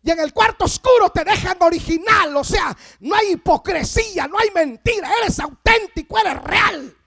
Y 0.01 0.11
en 0.11 0.19
el 0.21 0.31
cuarto 0.31 0.63
oscuro 0.63 1.09
te 1.09 1.25
dejan 1.25 1.57
original, 1.59 2.37
o 2.37 2.43
sea, 2.45 2.73
no 3.01 3.15
hay 3.15 3.31
hipocresía, 3.31 4.29
no 4.29 4.39
hay 4.39 4.51
mentira, 4.51 5.09
eres 5.21 5.41
auténtico, 5.41 6.17
eres 6.19 6.41
real. 6.41 6.97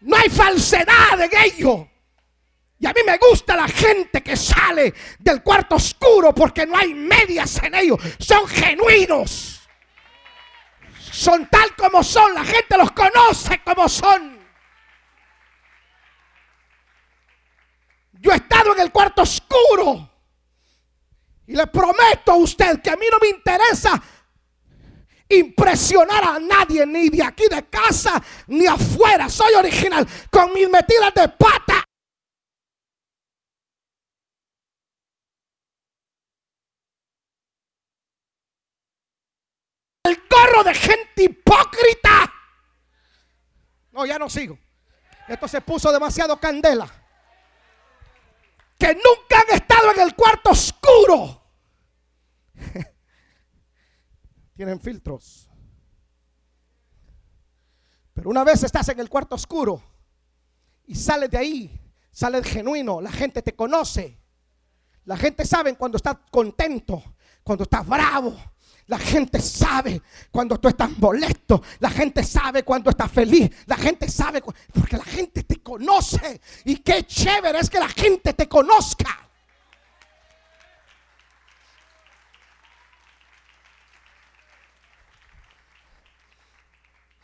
No 0.00 0.16
hay 0.16 0.30
falsedad 0.30 1.20
en 1.20 1.30
ello. 1.44 1.93
Y 2.84 2.86
a 2.86 2.92
mí 2.92 3.00
me 3.06 3.16
gusta 3.16 3.56
la 3.56 3.66
gente 3.66 4.22
que 4.22 4.36
sale 4.36 4.92
del 5.18 5.42
cuarto 5.42 5.76
oscuro 5.76 6.34
porque 6.34 6.66
no 6.66 6.76
hay 6.76 6.92
medias 6.92 7.62
en 7.62 7.74
ellos. 7.74 7.98
Son 8.18 8.46
genuinos. 8.46 9.62
Son 11.10 11.48
tal 11.48 11.74
como 11.76 12.04
son. 12.04 12.34
La 12.34 12.44
gente 12.44 12.76
los 12.76 12.92
conoce 12.92 13.62
como 13.64 13.88
son. 13.88 14.38
Yo 18.20 18.32
he 18.32 18.36
estado 18.36 18.74
en 18.74 18.80
el 18.80 18.92
cuarto 18.92 19.22
oscuro. 19.22 20.10
Y 21.46 21.56
le 21.56 21.66
prometo 21.68 22.32
a 22.32 22.36
usted 22.36 22.82
que 22.82 22.90
a 22.90 22.96
mí 22.96 23.06
no 23.10 23.16
me 23.18 23.28
interesa 23.28 23.98
impresionar 25.30 26.22
a 26.22 26.38
nadie, 26.38 26.84
ni 26.84 27.08
de 27.08 27.22
aquí 27.22 27.44
de 27.50 27.64
casa, 27.64 28.22
ni 28.48 28.66
afuera. 28.66 29.30
Soy 29.30 29.54
original. 29.54 30.06
Con 30.30 30.52
mis 30.52 30.68
metidas 30.68 31.14
de 31.14 31.28
pata 31.30 31.83
el 40.14 40.22
gorro 40.28 40.64
de 40.64 40.74
gente 40.74 41.24
hipócrita. 41.24 42.32
No, 43.92 44.06
ya 44.06 44.18
no 44.18 44.28
sigo. 44.28 44.58
Esto 45.28 45.48
se 45.48 45.60
puso 45.60 45.92
demasiado 45.92 46.38
candela. 46.38 46.90
Que 48.78 48.94
nunca 48.94 49.40
han 49.40 49.56
estado 49.56 49.92
en 49.92 50.00
el 50.00 50.14
cuarto 50.14 50.50
oscuro. 50.50 51.42
Tienen 54.56 54.80
filtros. 54.80 55.48
Pero 58.12 58.30
una 58.30 58.44
vez 58.44 58.62
estás 58.62 58.88
en 58.88 59.00
el 59.00 59.08
cuarto 59.08 59.34
oscuro 59.34 59.82
y 60.86 60.94
sales 60.94 61.30
de 61.30 61.38
ahí, 61.38 61.80
sales 62.12 62.46
genuino, 62.46 63.00
la 63.00 63.10
gente 63.10 63.42
te 63.42 63.56
conoce. 63.56 64.20
La 65.04 65.16
gente 65.16 65.44
sabe 65.44 65.74
cuando 65.76 65.96
estás 65.96 66.16
contento, 66.30 67.02
cuando 67.42 67.64
estás 67.64 67.86
bravo, 67.86 68.36
la 68.86 68.98
gente 68.98 69.40
sabe 69.40 70.02
cuando 70.30 70.58
tú 70.60 70.68
estás 70.68 70.90
molesto. 70.98 71.62
La 71.78 71.90
gente 71.90 72.22
sabe 72.22 72.62
cuando 72.62 72.90
estás 72.90 73.10
feliz. 73.10 73.50
La 73.66 73.76
gente 73.76 74.08
sabe 74.08 74.42
porque 74.42 74.96
la 74.96 75.04
gente 75.04 75.42
te 75.42 75.62
conoce. 75.62 76.40
Y 76.64 76.76
qué 76.76 77.04
chévere 77.06 77.60
es 77.60 77.70
que 77.70 77.78
la 77.78 77.88
gente 77.88 78.34
te 78.34 78.46
conozca. 78.46 79.20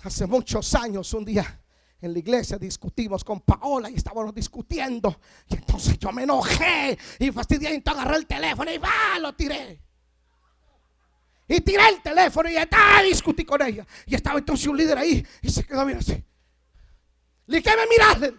Hace 0.02 0.26
muchos 0.26 0.74
años, 0.74 1.12
un 1.12 1.26
día 1.26 1.60
en 2.00 2.14
la 2.14 2.18
iglesia 2.18 2.56
discutimos 2.56 3.22
con 3.22 3.40
Paola 3.40 3.90
y 3.90 3.96
estábamos 3.96 4.34
discutiendo. 4.34 5.20
Y 5.46 5.56
entonces 5.56 5.98
yo 5.98 6.10
me 6.10 6.22
enojé 6.22 6.96
y 7.18 7.30
fastidié 7.30 7.74
y 7.74 7.82
agarré 7.86 8.16
el 8.16 8.26
teléfono 8.26 8.72
y 8.72 8.78
va, 8.78 9.18
lo 9.20 9.34
tiré. 9.34 9.89
Y 11.52 11.60
tiré 11.62 11.88
el 11.88 12.00
teléfono 12.00 12.48
y 12.48 12.56
estaba 12.56 13.02
discutí 13.02 13.44
con 13.44 13.60
ella. 13.60 13.84
Y 14.06 14.14
estaba 14.14 14.38
entonces 14.38 14.68
un 14.68 14.76
líder 14.76 14.96
ahí 14.96 15.26
y 15.42 15.50
se 15.50 15.64
quedó, 15.64 15.84
mira 15.84 15.98
así. 15.98 16.24
Le 17.46 17.60
¿qué 17.60 17.70
me 17.74 17.86
miras? 17.88 18.32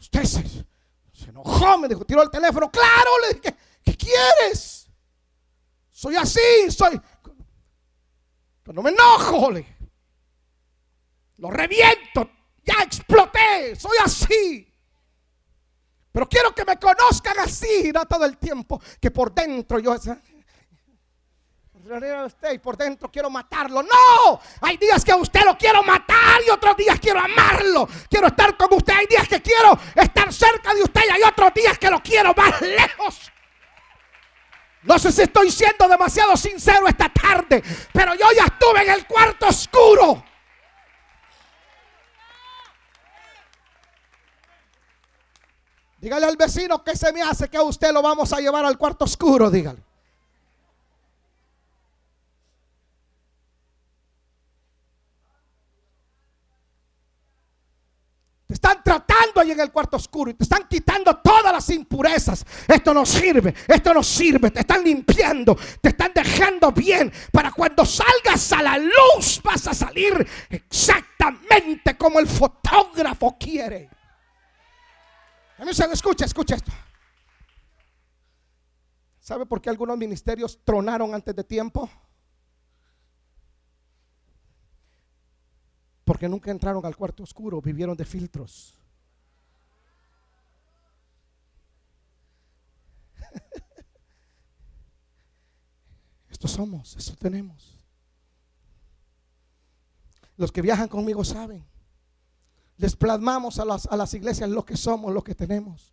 Usted 0.00 0.24
se, 0.24 1.28
enojó, 1.28 1.78
me 1.78 1.86
dijo, 1.86 2.04
tiró 2.04 2.24
el 2.24 2.30
teléfono. 2.30 2.68
Claro, 2.68 3.10
le 3.22 3.34
dije, 3.34 3.56
¿qué 3.84 3.96
quieres? 3.96 4.90
Soy 5.92 6.16
así, 6.16 6.70
soy. 6.70 7.00
No 8.64 8.82
me 8.82 8.90
enojo, 8.90 9.52
le 9.52 9.64
Lo 11.36 11.48
reviento, 11.52 12.28
ya 12.64 12.82
exploté, 12.82 13.76
soy 13.76 13.98
así. 14.04 14.67
Pero 16.12 16.28
quiero 16.28 16.54
que 16.54 16.64
me 16.64 16.78
conozcan 16.78 17.38
así, 17.38 17.90
no 17.92 18.04
todo 18.06 18.24
el 18.24 18.38
tiempo, 18.38 18.80
que 19.00 19.10
por 19.10 19.32
dentro 19.32 19.78
yo 19.78 19.94
usted 22.26 22.52
y 22.52 22.58
por 22.58 22.76
dentro 22.76 23.10
quiero 23.10 23.30
matarlo. 23.30 23.82
No, 23.82 24.40
hay 24.60 24.76
días 24.76 25.04
que 25.04 25.12
a 25.12 25.16
usted 25.16 25.44
lo 25.44 25.56
quiero 25.56 25.82
matar 25.82 26.40
y 26.46 26.50
otros 26.50 26.76
días 26.76 26.98
quiero 27.00 27.20
amarlo. 27.20 27.88
Quiero 28.08 28.26
estar 28.28 28.56
con 28.56 28.74
usted. 28.74 28.92
Hay 28.92 29.06
días 29.06 29.28
que 29.28 29.40
quiero 29.40 29.78
estar 29.94 30.32
cerca 30.32 30.74
de 30.74 30.82
usted 30.82 31.00
y 31.06 31.10
hay 31.10 31.22
otros 31.22 31.52
días 31.54 31.78
que 31.78 31.90
lo 31.90 32.02
quiero 32.02 32.34
más 32.34 32.60
lejos. 32.60 33.32
No 34.82 34.98
sé 34.98 35.10
si 35.12 35.22
estoy 35.22 35.50
siendo 35.50 35.88
demasiado 35.88 36.36
sincero 36.36 36.86
esta 36.88 37.08
tarde, 37.08 37.62
pero 37.92 38.14
yo 38.14 38.26
ya 38.34 38.44
estuve 38.44 38.82
en 38.82 38.90
el 38.90 39.06
cuarto 39.06 39.48
oscuro. 39.48 40.24
Dígale 46.00 46.26
al 46.26 46.36
vecino 46.36 46.82
que 46.84 46.96
se 46.96 47.12
me 47.12 47.22
hace 47.22 47.48
que 47.48 47.56
a 47.56 47.62
usted 47.62 47.92
lo 47.92 48.02
vamos 48.02 48.32
a 48.32 48.40
llevar 48.40 48.64
al 48.64 48.78
cuarto 48.78 49.04
oscuro, 49.04 49.50
dígale. 49.50 49.82
Te 58.46 58.54
están 58.54 58.82
tratando 58.82 59.40
ahí 59.40 59.50
en 59.50 59.60
el 59.60 59.70
cuarto 59.70 59.98
oscuro 59.98 60.30
y 60.30 60.34
te 60.34 60.44
están 60.44 60.66
quitando 60.66 61.14
toda 61.18 61.42
la 61.42 61.48
las 61.52 61.70
impurezas. 61.70 62.44
Esto 62.66 62.94
no 62.94 63.04
sirve, 63.04 63.54
esto 63.66 63.92
no 63.92 64.02
sirve. 64.02 64.50
Te 64.50 64.60
están 64.60 64.84
limpiando, 64.84 65.56
te 65.80 65.90
están 65.90 66.12
dejando 66.14 66.72
bien. 66.72 67.12
Para 67.32 67.50
cuando 67.52 67.84
salgas 67.84 68.52
a 68.52 68.62
la 68.62 68.78
luz 68.78 69.40
vas 69.42 69.66
a 69.66 69.74
salir 69.74 70.26
exactamente 70.50 71.96
como 71.96 72.20
el 72.20 72.26
fotógrafo 72.26 73.36
quiere. 73.38 73.90
Escucha, 75.58 76.24
escucha 76.24 76.54
esto. 76.54 76.70
¿Sabe 79.18 79.44
por 79.44 79.60
qué 79.60 79.68
algunos 79.68 79.98
ministerios 79.98 80.58
tronaron 80.64 81.14
antes 81.14 81.34
de 81.34 81.44
tiempo? 81.44 81.90
Porque 86.04 86.28
nunca 86.28 86.50
entraron 86.50 86.86
al 86.86 86.96
cuarto 86.96 87.24
oscuro, 87.24 87.60
vivieron 87.60 87.96
de 87.96 88.04
filtros. 88.04 88.74
Esto 96.30 96.46
somos, 96.46 96.96
esto 96.96 97.16
tenemos. 97.16 97.76
Los 100.36 100.52
que 100.52 100.62
viajan 100.62 100.88
conmigo 100.88 101.24
saben. 101.24 101.66
Les 102.78 102.96
plasmamos 102.96 103.58
a 103.58 103.64
las, 103.64 103.86
a 103.86 103.96
las 103.96 104.14
iglesias 104.14 104.48
lo 104.48 104.64
que 104.64 104.76
somos, 104.76 105.12
lo 105.12 105.22
que 105.22 105.34
tenemos. 105.34 105.92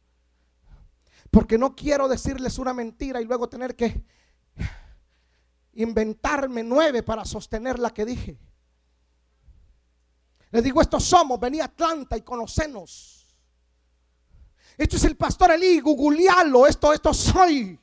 Porque 1.29 1.57
no 1.57 1.75
quiero 1.75 2.07
decirles 2.07 2.57
una 2.57 2.73
mentira 2.73 3.21
y 3.21 3.25
luego 3.25 3.49
tener 3.49 3.75
que 3.75 4.03
inventarme 5.73 6.63
nueve 6.63 7.03
para 7.03 7.25
sostener 7.25 7.79
la 7.79 7.93
que 7.93 8.05
dije. 8.05 8.39
Les 10.51 10.63
digo, 10.63 10.81
estos 10.81 11.03
somos, 11.03 11.39
venía 11.39 11.65
Atlanta 11.65 12.15
y 12.15 12.21
conocenos. 12.21 13.35
Esto 14.77 14.95
es 14.95 15.03
el 15.05 15.17
pastor 15.17 15.51
Elí, 15.51 15.79
googlealo, 15.79 16.67
esto, 16.67 16.93
esto 16.93 17.13
soy. 17.13 17.79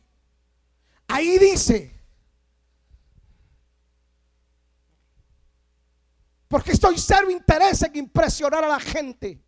Ahí 1.08 1.38
dice. 1.38 1.91
Porque 6.52 6.72
estoy 6.72 6.98
cero 6.98 7.30
interés 7.30 7.80
en 7.80 7.96
impresionar 7.96 8.62
a 8.62 8.68
la 8.68 8.78
gente. 8.78 9.42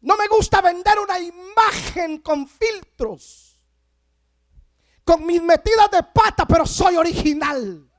No 0.00 0.16
me 0.16 0.28
gusta 0.28 0.60
vender 0.60 0.96
una 1.00 1.18
imagen 1.18 2.18
con 2.18 2.46
filtros, 2.46 3.60
con 5.02 5.26
mis 5.26 5.42
metidas 5.42 5.90
de 5.90 6.04
pata, 6.04 6.46
pero 6.46 6.64
soy 6.64 6.94
original. 6.94 7.90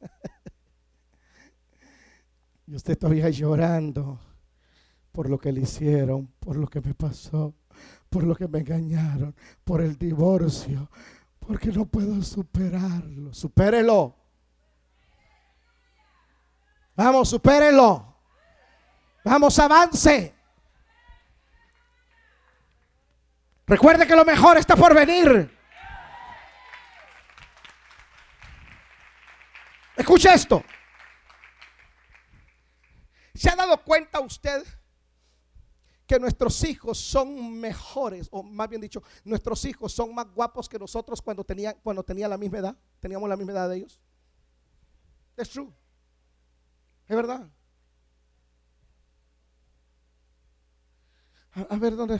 Y 2.68 2.76
usted 2.76 2.96
todavía 2.96 3.30
llorando 3.30 4.27
por 5.18 5.28
lo 5.28 5.36
que 5.36 5.50
le 5.50 5.62
hicieron, 5.62 6.28
por 6.38 6.54
lo 6.54 6.68
que 6.68 6.80
me 6.80 6.94
pasó, 6.94 7.52
por 8.08 8.22
lo 8.22 8.36
que 8.36 8.46
me 8.46 8.60
engañaron, 8.60 9.34
por 9.64 9.80
el 9.80 9.98
divorcio, 9.98 10.88
porque 11.40 11.72
no 11.72 11.86
puedo 11.86 12.22
superarlo. 12.22 13.34
Supérelo. 13.34 14.14
Vamos, 16.94 17.30
supérelo. 17.30 18.16
Vamos, 19.24 19.58
avance. 19.58 20.36
Recuerde 23.66 24.06
que 24.06 24.14
lo 24.14 24.24
mejor 24.24 24.56
está 24.56 24.76
por 24.76 24.94
venir. 24.94 25.52
Escucha 29.96 30.32
esto. 30.32 30.62
¿Se 33.34 33.50
ha 33.50 33.56
dado 33.56 33.82
cuenta 33.82 34.20
usted 34.20 34.77
que 36.08 36.18
nuestros 36.18 36.64
hijos 36.64 36.96
son 36.98 37.60
mejores, 37.60 38.28
o 38.30 38.42
más 38.42 38.66
bien 38.70 38.80
dicho, 38.80 39.02
nuestros 39.24 39.62
hijos 39.66 39.92
son 39.92 40.14
más 40.14 40.26
guapos 40.34 40.66
que 40.66 40.78
nosotros 40.78 41.20
cuando 41.20 41.44
tenían, 41.44 41.76
cuando 41.82 42.02
tenían 42.02 42.30
la 42.30 42.38
misma 42.38 42.58
edad? 42.58 42.76
Teníamos 42.98 43.28
la 43.28 43.36
misma 43.36 43.52
edad 43.52 43.68
de 43.68 43.76
ellos. 43.76 44.00
Es 45.36 45.50
true. 45.50 45.70
Es 47.06 47.14
verdad. 47.14 47.46
A, 51.52 51.76
ver 51.76 51.94
dónde. 51.94 52.18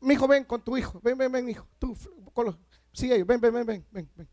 Mi 0.00 0.14
hijo, 0.14 0.26
ven 0.26 0.44
con 0.44 0.62
tu 0.62 0.74
hijo. 0.78 1.00
Ven, 1.02 1.18
ven, 1.18 1.30
ven, 1.30 1.50
hijo. 1.50 1.66
Tú, 1.78 1.94
con 2.32 2.58
sigue, 2.92 3.22
ven, 3.24 3.38
ven, 3.42 3.52
ven, 3.52 3.66
ven, 3.66 3.86
ven. 3.90 4.28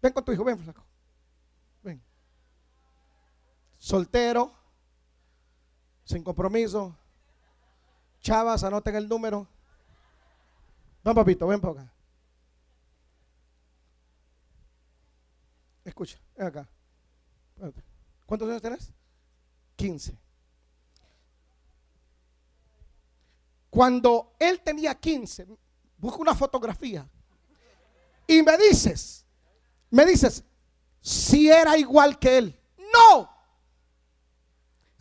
Ven 0.00 0.12
con 0.14 0.24
tu 0.24 0.32
hijo, 0.32 0.44
ven, 0.44 0.58
flaco. 0.58 0.86
Soltero, 3.86 4.52
sin 6.02 6.24
compromiso. 6.24 6.98
Chavas, 8.20 8.64
anoten 8.64 8.96
el 8.96 9.08
número. 9.08 9.46
Ven, 11.04 11.14
papito, 11.14 11.46
ven 11.46 11.60
por 11.60 11.78
acá. 11.78 11.92
Escucha, 15.84 16.18
ven 16.36 16.48
acá. 16.48 16.68
¿Cuántos 18.26 18.48
años 18.48 18.60
tienes? 18.60 18.92
15. 19.76 20.18
Cuando 23.70 24.34
él 24.40 24.60
tenía 24.62 24.96
15, 24.96 25.46
busca 25.96 26.18
una 26.18 26.34
fotografía 26.34 27.08
y 28.26 28.42
me 28.42 28.58
dices, 28.58 29.24
me 29.90 30.04
dices, 30.04 30.42
si 31.00 31.48
era 31.48 31.78
igual 31.78 32.18
que 32.18 32.38
él. 32.38 32.60
No. 32.92 33.35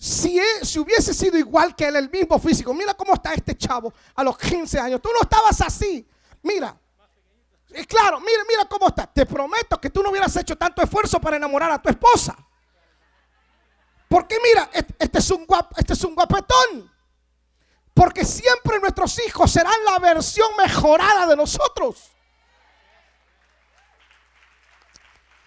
Si, 0.06 0.40
si 0.62 0.78
hubiese 0.78 1.16
sido 1.16 1.36
igual 1.36 1.76
que 1.76 1.88
él, 1.88 1.96
el 1.96 2.12
mismo 2.12 2.38
físico, 2.38 2.76
mira 2.76 2.94
cómo 2.94 3.16
está 3.16 3.34
este 3.34 3.58
chavo 3.58 3.92
a 4.14 4.24
los 4.24 4.38
15 4.38 4.80
años. 4.80 5.02
Tú 5.02 5.10
no 5.12 5.24
estabas 5.24 5.60
así. 5.62 6.08
Mira. 6.44 6.78
Claro, 7.88 8.20
mira, 8.20 8.44
mira 8.48 8.66
cómo 8.70 8.90
está. 8.90 9.08
Te 9.08 9.26
prometo 9.26 9.82
que 9.82 9.90
tú 9.90 10.04
no 10.04 10.12
hubieras 10.12 10.36
hecho 10.36 10.56
tanto 10.56 10.84
esfuerzo 10.84 11.20
para 11.20 11.38
enamorar 11.38 11.72
a 11.72 11.82
tu 11.82 11.90
esposa. 11.90 12.38
Porque 14.08 14.38
mira, 14.44 14.70
este 15.00 15.18
es 15.18 15.32
un, 15.32 15.44
guap, 15.44 15.74
este 15.76 15.94
es 15.94 16.04
un 16.04 16.14
guapetón. 16.14 16.94
Porque 17.92 18.24
siempre 18.24 18.80
nuestros 18.80 19.20
hijos 19.26 19.50
serán 19.50 19.84
la 19.86 19.98
versión 19.98 20.56
mejorada 20.56 21.26
de 21.26 21.36
nosotros. 21.36 22.12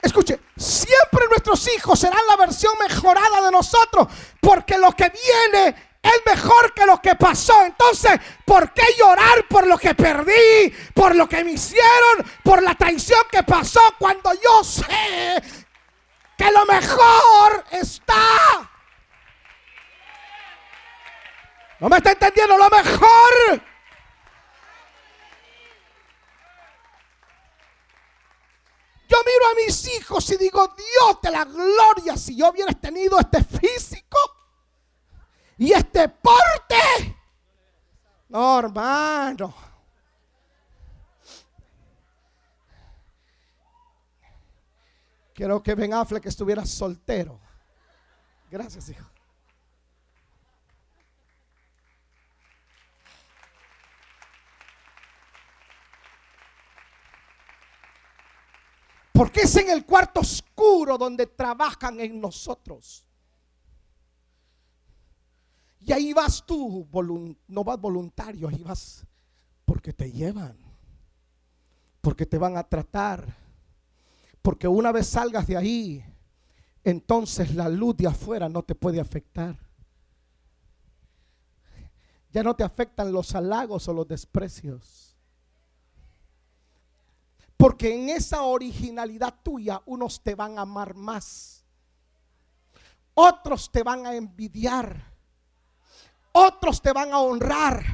Escuche, 0.00 0.38
siempre 0.56 1.26
nuestros 1.28 1.68
hijos 1.74 1.98
serán 1.98 2.24
la 2.28 2.36
versión 2.36 2.72
mejorada 2.78 3.42
de 3.42 3.50
nosotros, 3.50 4.06
porque 4.40 4.78
lo 4.78 4.92
que 4.92 5.10
viene 5.10 5.74
es 6.02 6.22
mejor 6.24 6.72
que 6.72 6.86
lo 6.86 7.00
que 7.02 7.16
pasó. 7.16 7.64
Entonces, 7.64 8.12
¿por 8.44 8.72
qué 8.72 8.84
llorar 8.98 9.46
por 9.48 9.66
lo 9.66 9.76
que 9.76 9.94
perdí, 9.94 10.72
por 10.94 11.16
lo 11.16 11.28
que 11.28 11.42
me 11.44 11.52
hicieron, 11.52 12.24
por 12.44 12.62
la 12.62 12.74
traición 12.74 13.22
que 13.30 13.42
pasó 13.42 13.80
cuando 13.98 14.32
yo 14.34 14.64
sé 14.64 15.42
que 16.36 16.50
lo 16.52 16.64
mejor 16.66 17.64
está? 17.72 18.70
¿No 21.80 21.88
me 21.88 21.96
está 21.98 22.12
entendiendo? 22.12 22.56
Lo 22.56 22.68
mejor 22.70 23.62
Miro 29.24 29.46
a 29.50 29.66
mis 29.66 29.88
hijos 29.96 30.30
y 30.30 30.36
digo, 30.36 30.66
Dios 30.68 31.20
de 31.22 31.30
la 31.30 31.44
gloria, 31.44 32.16
si 32.16 32.36
yo 32.36 32.50
hubiera 32.50 32.72
tenido 32.72 33.18
este 33.18 33.42
físico 33.42 34.18
y 35.56 35.72
este 35.72 36.08
porte. 36.08 37.16
No, 38.28 38.58
hermano. 38.58 39.54
Quiero 45.34 45.62
que 45.62 45.74
Ben 45.74 45.94
Affleck 45.94 46.26
estuviera 46.26 46.66
soltero. 46.66 47.40
Gracias, 48.50 48.88
hijo. 48.88 49.07
Porque 59.18 59.40
es 59.40 59.56
en 59.56 59.68
el 59.70 59.84
cuarto 59.84 60.20
oscuro 60.20 60.96
donde 60.96 61.26
trabajan 61.26 61.98
en 61.98 62.20
nosotros. 62.20 63.04
Y 65.80 65.92
ahí 65.92 66.12
vas 66.12 66.46
tú, 66.46 66.86
no 67.48 67.64
vas 67.64 67.80
voluntario, 67.80 68.46
ahí 68.46 68.62
vas 68.62 69.04
porque 69.64 69.92
te 69.92 70.12
llevan, 70.12 70.56
porque 72.00 72.26
te 72.26 72.38
van 72.38 72.56
a 72.56 72.62
tratar, 72.62 73.26
porque 74.40 74.68
una 74.68 74.92
vez 74.92 75.08
salgas 75.08 75.48
de 75.48 75.56
ahí, 75.56 76.04
entonces 76.84 77.56
la 77.56 77.68
luz 77.68 77.96
de 77.96 78.06
afuera 78.06 78.48
no 78.48 78.62
te 78.62 78.76
puede 78.76 79.00
afectar. 79.00 79.58
Ya 82.30 82.44
no 82.44 82.54
te 82.54 82.62
afectan 82.62 83.10
los 83.10 83.34
halagos 83.34 83.88
o 83.88 83.92
los 83.92 84.06
desprecios. 84.06 85.07
Porque 87.58 87.92
en 87.92 88.08
esa 88.08 88.42
originalidad 88.42 89.34
tuya 89.42 89.82
unos 89.84 90.22
te 90.22 90.34
van 90.34 90.58
a 90.58 90.62
amar 90.62 90.94
más. 90.94 91.64
Otros 93.12 93.70
te 93.70 93.82
van 93.82 94.06
a 94.06 94.14
envidiar. 94.14 94.96
Otros 96.32 96.80
te 96.80 96.92
van 96.92 97.12
a 97.12 97.18
honrar. 97.18 97.84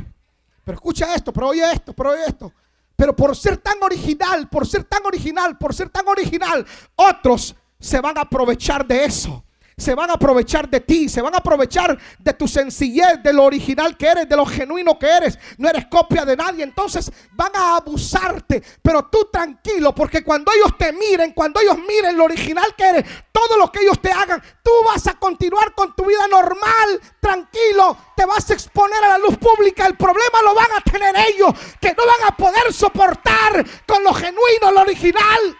Pero 0.62 0.76
escucha 0.76 1.14
esto, 1.14 1.32
pero 1.32 1.48
oye 1.48 1.72
esto, 1.72 1.94
pero 1.94 2.10
oye 2.10 2.24
esto. 2.26 2.52
Pero 2.94 3.16
por 3.16 3.34
ser 3.34 3.56
tan 3.56 3.82
original, 3.82 4.48
por 4.50 4.66
ser 4.66 4.84
tan 4.84 5.04
original, 5.06 5.56
por 5.58 5.74
ser 5.74 5.88
tan 5.88 6.06
original, 6.06 6.64
otros 6.94 7.56
se 7.80 8.00
van 8.00 8.18
a 8.18 8.22
aprovechar 8.22 8.86
de 8.86 9.04
eso 9.04 9.42
se 9.76 9.94
van 9.94 10.10
a 10.10 10.14
aprovechar 10.14 10.68
de 10.68 10.80
ti, 10.80 11.08
se 11.08 11.20
van 11.20 11.34
a 11.34 11.38
aprovechar 11.38 11.98
de 12.18 12.32
tu 12.34 12.46
sencillez, 12.46 13.22
de 13.22 13.32
lo 13.32 13.44
original 13.44 13.96
que 13.96 14.06
eres, 14.06 14.28
de 14.28 14.36
lo 14.36 14.46
genuino 14.46 14.98
que 14.98 15.06
eres. 15.06 15.38
No 15.58 15.68
eres 15.68 15.86
copia 15.86 16.24
de 16.24 16.36
nadie, 16.36 16.62
entonces 16.62 17.10
van 17.32 17.50
a 17.54 17.76
abusarte. 17.76 18.62
Pero 18.82 19.06
tú 19.06 19.28
tranquilo, 19.32 19.94
porque 19.94 20.22
cuando 20.22 20.52
ellos 20.52 20.76
te 20.78 20.92
miren, 20.92 21.32
cuando 21.32 21.60
ellos 21.60 21.78
miren 21.78 22.16
lo 22.16 22.24
original 22.24 22.74
que 22.76 22.84
eres, 22.84 23.04
todo 23.32 23.58
lo 23.58 23.70
que 23.72 23.80
ellos 23.80 24.00
te 24.00 24.12
hagan, 24.12 24.42
tú 24.62 24.70
vas 24.86 25.06
a 25.06 25.14
continuar 25.14 25.74
con 25.74 25.94
tu 25.94 26.04
vida 26.04 26.26
normal, 26.28 27.00
tranquilo, 27.20 27.96
te 28.16 28.24
vas 28.24 28.48
a 28.50 28.54
exponer 28.54 29.02
a 29.02 29.08
la 29.08 29.18
luz 29.18 29.36
pública. 29.38 29.86
El 29.86 29.96
problema 29.96 30.42
lo 30.42 30.54
van 30.54 30.70
a 30.76 30.80
tener 30.80 31.14
ellos, 31.28 31.52
que 31.80 31.94
no 31.94 32.06
van 32.06 32.32
a 32.32 32.36
poder 32.36 32.72
soportar 32.72 33.64
con 33.86 34.04
lo 34.04 34.14
genuino, 34.14 34.70
lo 34.72 34.82
original 34.82 35.58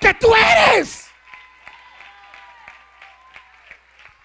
que 0.00 0.12
tú 0.14 0.28
eres. 0.34 1.03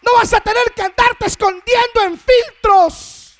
No 0.09 0.17
vas 0.17 0.33
a 0.33 0.39
tener 0.39 0.63
que 0.75 0.81
andarte 0.81 1.27
escondiendo 1.27 2.01
en 2.03 2.17
filtros. 2.17 3.39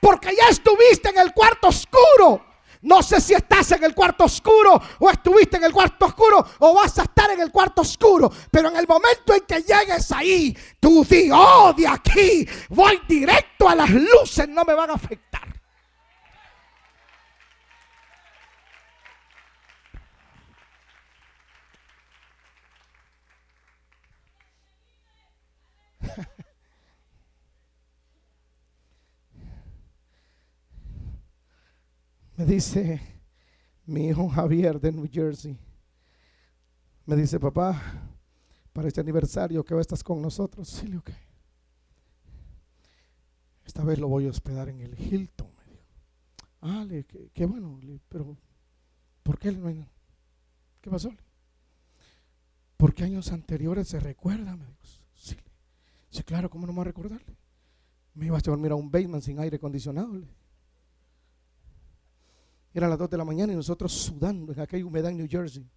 Porque 0.00 0.34
ya 0.34 0.48
estuviste 0.48 1.10
en 1.10 1.18
el 1.18 1.32
cuarto 1.32 1.68
oscuro. 1.68 2.46
No 2.82 3.02
sé 3.02 3.20
si 3.20 3.34
estás 3.34 3.72
en 3.72 3.84
el 3.84 3.94
cuarto 3.94 4.24
oscuro 4.24 4.80
o 5.00 5.10
estuviste 5.10 5.58
en 5.58 5.64
el 5.64 5.72
cuarto 5.72 6.06
oscuro 6.06 6.42
o 6.60 6.74
vas 6.74 6.98
a 6.98 7.02
estar 7.02 7.30
en 7.30 7.40
el 7.40 7.52
cuarto 7.52 7.82
oscuro. 7.82 8.32
Pero 8.50 8.68
en 8.68 8.76
el 8.76 8.88
momento 8.88 9.34
en 9.34 9.42
que 9.42 9.60
llegues 9.60 10.10
ahí, 10.12 10.56
tú 10.80 11.04
di, 11.04 11.30
oh, 11.30 11.74
de 11.76 11.86
aquí 11.86 12.48
voy 12.70 13.02
directo 13.06 13.68
a 13.68 13.74
las 13.74 13.90
luces, 13.90 14.48
no 14.48 14.64
me 14.64 14.72
van 14.72 14.90
a 14.90 14.94
afectar. 14.94 15.29
Me 32.40 32.46
dice 32.46 32.98
mi 33.84 34.06
hijo 34.06 34.26
Javier 34.30 34.80
de 34.80 34.90
New 34.90 35.06
Jersey. 35.12 35.58
Me 37.04 37.14
dice, 37.14 37.38
papá, 37.38 37.78
para 38.72 38.88
este 38.88 39.02
aniversario 39.02 39.62
que 39.62 39.78
estás 39.78 40.02
con 40.02 40.22
nosotros. 40.22 40.66
Sí, 40.66 40.86
le 40.86 41.02
Esta 43.66 43.84
vez 43.84 43.98
lo 43.98 44.08
voy 44.08 44.26
a 44.26 44.30
hospedar 44.30 44.70
en 44.70 44.80
el 44.80 44.98
Hilton. 44.98 45.48
Me 45.54 45.70
dijo. 45.70 45.84
Ah, 46.62 46.82
le, 46.88 47.04
qué, 47.04 47.44
bueno, 47.44 47.78
pero 48.08 48.34
¿por 49.22 49.38
qué 49.38 49.54
¿Qué 50.80 50.88
pasó? 50.88 51.12
Porque 52.78 53.04
años 53.04 53.32
anteriores 53.32 53.86
se 53.86 54.00
recuerda, 54.00 54.56
me 54.56 54.64
dijo. 54.64 54.80
Sí, 55.12 56.22
claro, 56.24 56.48
¿cómo 56.48 56.66
no 56.66 56.72
me 56.72 56.78
va 56.78 56.84
a 56.84 56.86
recordarle? 56.86 57.36
Me 58.14 58.24
iba 58.24 58.38
a 58.38 58.40
dormir 58.40 58.72
a 58.72 58.76
un 58.76 58.90
basement 58.90 59.22
sin 59.22 59.38
aire 59.40 59.56
acondicionado. 59.56 60.22
Era 62.72 62.88
las 62.88 62.98
2 62.98 63.10
de 63.10 63.16
la 63.16 63.24
mañana 63.24 63.52
y 63.52 63.56
nosotros 63.56 63.92
sudando 63.92 64.52
en 64.52 64.60
aquella 64.60 64.84
humedad 64.84 65.10
en 65.10 65.18
New 65.18 65.28
Jersey. 65.28 65.68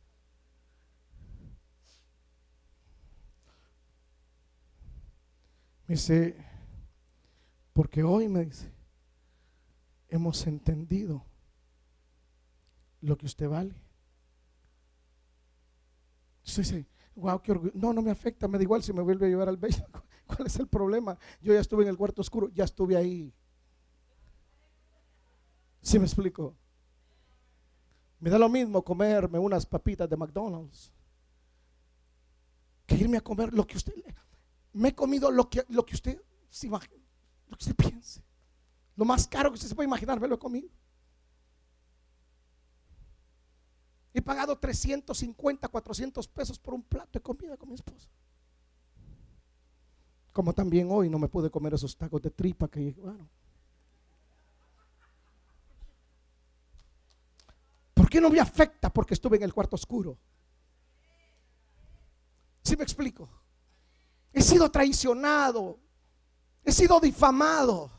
Me 5.87 5.95
dice, 5.95 6.35
porque 7.73 8.03
hoy 8.03 8.27
me 8.27 8.45
dice, 8.45 8.71
hemos 10.07 10.45
entendido 10.45 11.25
lo 13.01 13.17
que 13.17 13.25
usted 13.25 13.49
vale. 13.49 13.73
Yo 16.43 16.61
dice, 16.61 16.85
wow, 17.15 17.41
qué 17.41 17.51
orgullo. 17.51 17.71
No, 17.75 17.91
no 17.91 18.01
me 18.01 18.11
afecta, 18.11 18.47
me 18.47 18.57
da 18.57 18.63
igual 18.63 18.83
si 18.83 18.93
me 18.93 19.01
vuelve 19.01 19.25
a 19.25 19.29
llevar 19.29 19.49
al 19.49 19.57
basement. 19.57 19.95
¿Cuál 20.27 20.47
es 20.47 20.57
el 20.57 20.67
problema? 20.67 21.17
Yo 21.41 21.53
ya 21.53 21.59
estuve 21.59 21.83
en 21.83 21.89
el 21.89 21.97
cuarto 21.97 22.21
oscuro, 22.21 22.49
ya 22.53 22.63
estuve 22.63 22.95
ahí. 22.95 23.33
¿Sí 25.81 25.99
me 25.99 26.05
explico? 26.05 26.55
Me 28.23 28.29
da 28.29 28.39
lo 28.39 28.47
mismo 28.47 28.81
comerme 28.81 29.37
unas 29.37 29.65
papitas 29.65 30.09
de 30.09 30.15
McDonald's 30.15 30.93
que 32.85 32.95
irme 32.95 33.17
a 33.17 33.21
comer 33.21 33.53
lo 33.53 33.67
que 33.67 33.75
usted 33.75 33.93
me 34.71 34.87
he 34.87 34.95
comido 34.95 35.29
lo 35.29 35.49
que, 35.49 35.65
lo 35.67 35.85
que 35.85 35.93
usted 35.93 36.21
se 36.49 36.67
imagine, 36.67 37.03
lo 37.49 37.57
que 37.57 37.63
usted 37.63 37.75
piense. 37.75 38.23
Lo 38.95 39.03
más 39.03 39.27
caro 39.27 39.49
que 39.49 39.55
usted 39.55 39.67
se 39.67 39.75
puede 39.75 39.87
imaginar, 39.87 40.21
me 40.21 40.29
lo 40.29 40.35
he 40.35 40.39
comido. 40.39 40.69
He 44.13 44.21
pagado 44.21 44.57
350, 44.57 45.67
400 45.67 46.25
pesos 46.29 46.57
por 46.57 46.75
un 46.75 46.83
plato 46.83 47.09
de 47.11 47.21
comida 47.21 47.57
con 47.57 47.67
mi 47.67 47.75
esposa. 47.75 48.07
Como 50.31 50.53
también 50.53 50.87
hoy 50.89 51.09
no 51.09 51.19
me 51.19 51.27
pude 51.27 51.49
comer 51.49 51.73
esos 51.73 51.97
tacos 51.97 52.21
de 52.21 52.31
tripa 52.31 52.69
que 52.69 52.79
llegaron. 52.79 53.29
Qué 58.13 58.21
no 58.21 58.29
me 58.29 58.39
afecta? 58.39 58.91
Porque 58.91 59.15
estuve 59.15 59.37
en 59.37 59.43
el 59.43 59.53
cuarto 59.53 59.75
oscuro. 59.75 60.19
¿Sí 62.63 62.77
me 62.77 62.83
explico? 62.83 63.27
He 64.31 64.43
sido 64.43 64.69
traicionado. 64.69 65.79
He 66.63 66.71
sido 66.71 66.99
difamado. 66.99 67.89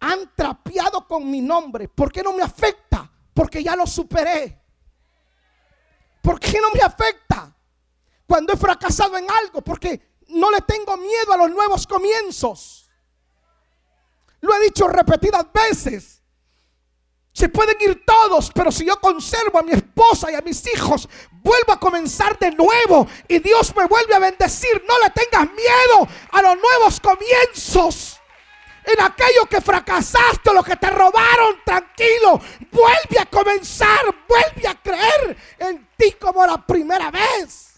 Han 0.00 0.34
trapeado 0.34 1.06
con 1.06 1.30
mi 1.30 1.42
nombre. 1.42 1.86
¿Por 1.86 2.10
qué 2.10 2.22
no 2.22 2.32
me 2.32 2.42
afecta? 2.42 3.12
Porque 3.34 3.62
ya 3.62 3.76
lo 3.76 3.86
superé. 3.86 4.58
¿Por 6.22 6.40
qué 6.40 6.58
no 6.60 6.70
me 6.72 6.80
afecta? 6.80 7.54
cuando 8.30 8.52
he 8.52 8.56
fracasado 8.56 9.18
en 9.18 9.28
algo, 9.28 9.60
porque 9.60 10.20
no 10.28 10.52
le 10.52 10.60
tengo 10.60 10.96
miedo 10.96 11.32
a 11.32 11.36
los 11.36 11.50
nuevos 11.50 11.84
comienzos. 11.84 12.88
Lo 14.40 14.54
he 14.54 14.62
dicho 14.66 14.86
repetidas 14.86 15.46
veces. 15.52 16.19
Se 17.32 17.48
pueden 17.48 17.76
ir 17.80 18.04
todos, 18.04 18.50
pero 18.52 18.72
si 18.72 18.84
yo 18.84 19.00
conservo 19.00 19.58
a 19.58 19.62
mi 19.62 19.72
esposa 19.72 20.30
y 20.30 20.34
a 20.34 20.40
mis 20.40 20.66
hijos, 20.74 21.08
vuelvo 21.42 21.72
a 21.72 21.78
comenzar 21.80 22.38
de 22.38 22.50
nuevo 22.50 23.06
y 23.28 23.38
Dios 23.38 23.74
me 23.76 23.86
vuelve 23.86 24.14
a 24.14 24.18
bendecir. 24.18 24.84
No 24.86 24.98
le 24.98 25.10
tengas 25.10 25.48
miedo 25.54 26.08
a 26.32 26.42
los 26.42 26.56
nuevos 26.56 27.00
comienzos. 27.00 28.16
En 28.84 29.00
aquello 29.00 29.46
que 29.48 29.60
fracasaste, 29.60 30.52
lo 30.52 30.64
que 30.64 30.76
te 30.76 30.90
robaron, 30.90 31.60
tranquilo. 31.64 32.40
Vuelve 32.72 33.18
a 33.20 33.26
comenzar, 33.26 34.00
vuelve 34.26 34.68
a 34.68 34.74
creer 34.74 35.36
en 35.58 35.88
ti 35.96 36.12
como 36.12 36.44
la 36.44 36.66
primera 36.66 37.10
vez. 37.10 37.69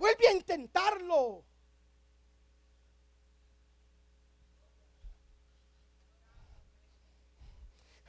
Vuelve 0.00 0.28
a 0.28 0.32
intentarlo. 0.32 1.44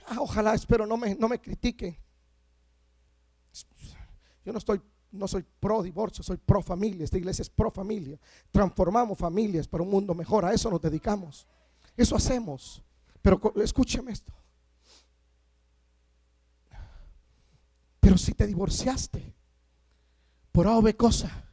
Ah, 0.07 0.21
ojalá, 0.21 0.53
espero 0.53 0.85
no 0.85 0.95
me, 0.95 1.15
no 1.15 1.27
me 1.27 1.41
critiquen. 1.41 1.97
Yo 4.45 4.53
no 4.53 4.59
estoy, 4.59 4.81
no 5.11 5.27
soy 5.27 5.45
pro 5.59 5.83
divorcio, 5.83 6.23
soy 6.23 6.37
pro 6.37 6.61
familia. 6.61 7.03
Esta 7.03 7.17
iglesia 7.17 7.41
es 7.41 7.49
pro 7.49 7.69
familia. 7.69 8.17
Transformamos 8.51 9.17
familias 9.17 9.67
para 9.67 9.83
un 9.83 9.89
mundo 9.89 10.15
mejor. 10.15 10.45
A 10.45 10.53
eso 10.53 10.71
nos 10.71 10.81
dedicamos. 10.81 11.45
Eso 11.97 12.15
hacemos. 12.15 12.81
Pero 13.21 13.41
escúcheme 13.61 14.13
esto. 14.13 14.31
Pero 17.99 18.17
si 18.17 18.33
te 18.33 18.47
divorciaste 18.47 19.35
por 20.53 20.67
A 20.67 20.77
o 20.77 20.97
cosa, 20.97 21.50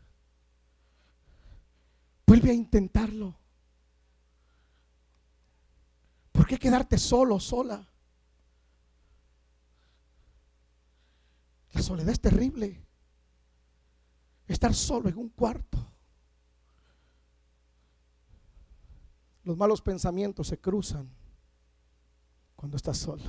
Vuelve 2.29 2.51
a 2.51 2.53
intentarlo. 2.53 3.35
¿Por 6.31 6.47
qué 6.47 6.59
quedarte 6.59 6.99
solo, 6.99 7.41
sola? 7.41 7.89
La 11.73 11.81
soledad 11.81 12.11
es 12.11 12.21
terrible. 12.21 12.85
Estar 14.47 14.75
solo 14.75 15.09
en 15.09 15.17
un 15.17 15.31
cuarto. 15.31 15.79
Los 19.45 19.57
malos 19.57 19.81
pensamientos 19.81 20.49
se 20.49 20.59
cruzan 20.59 21.09
cuando 22.57 22.77
estás 22.77 22.99
solo. 22.99 23.25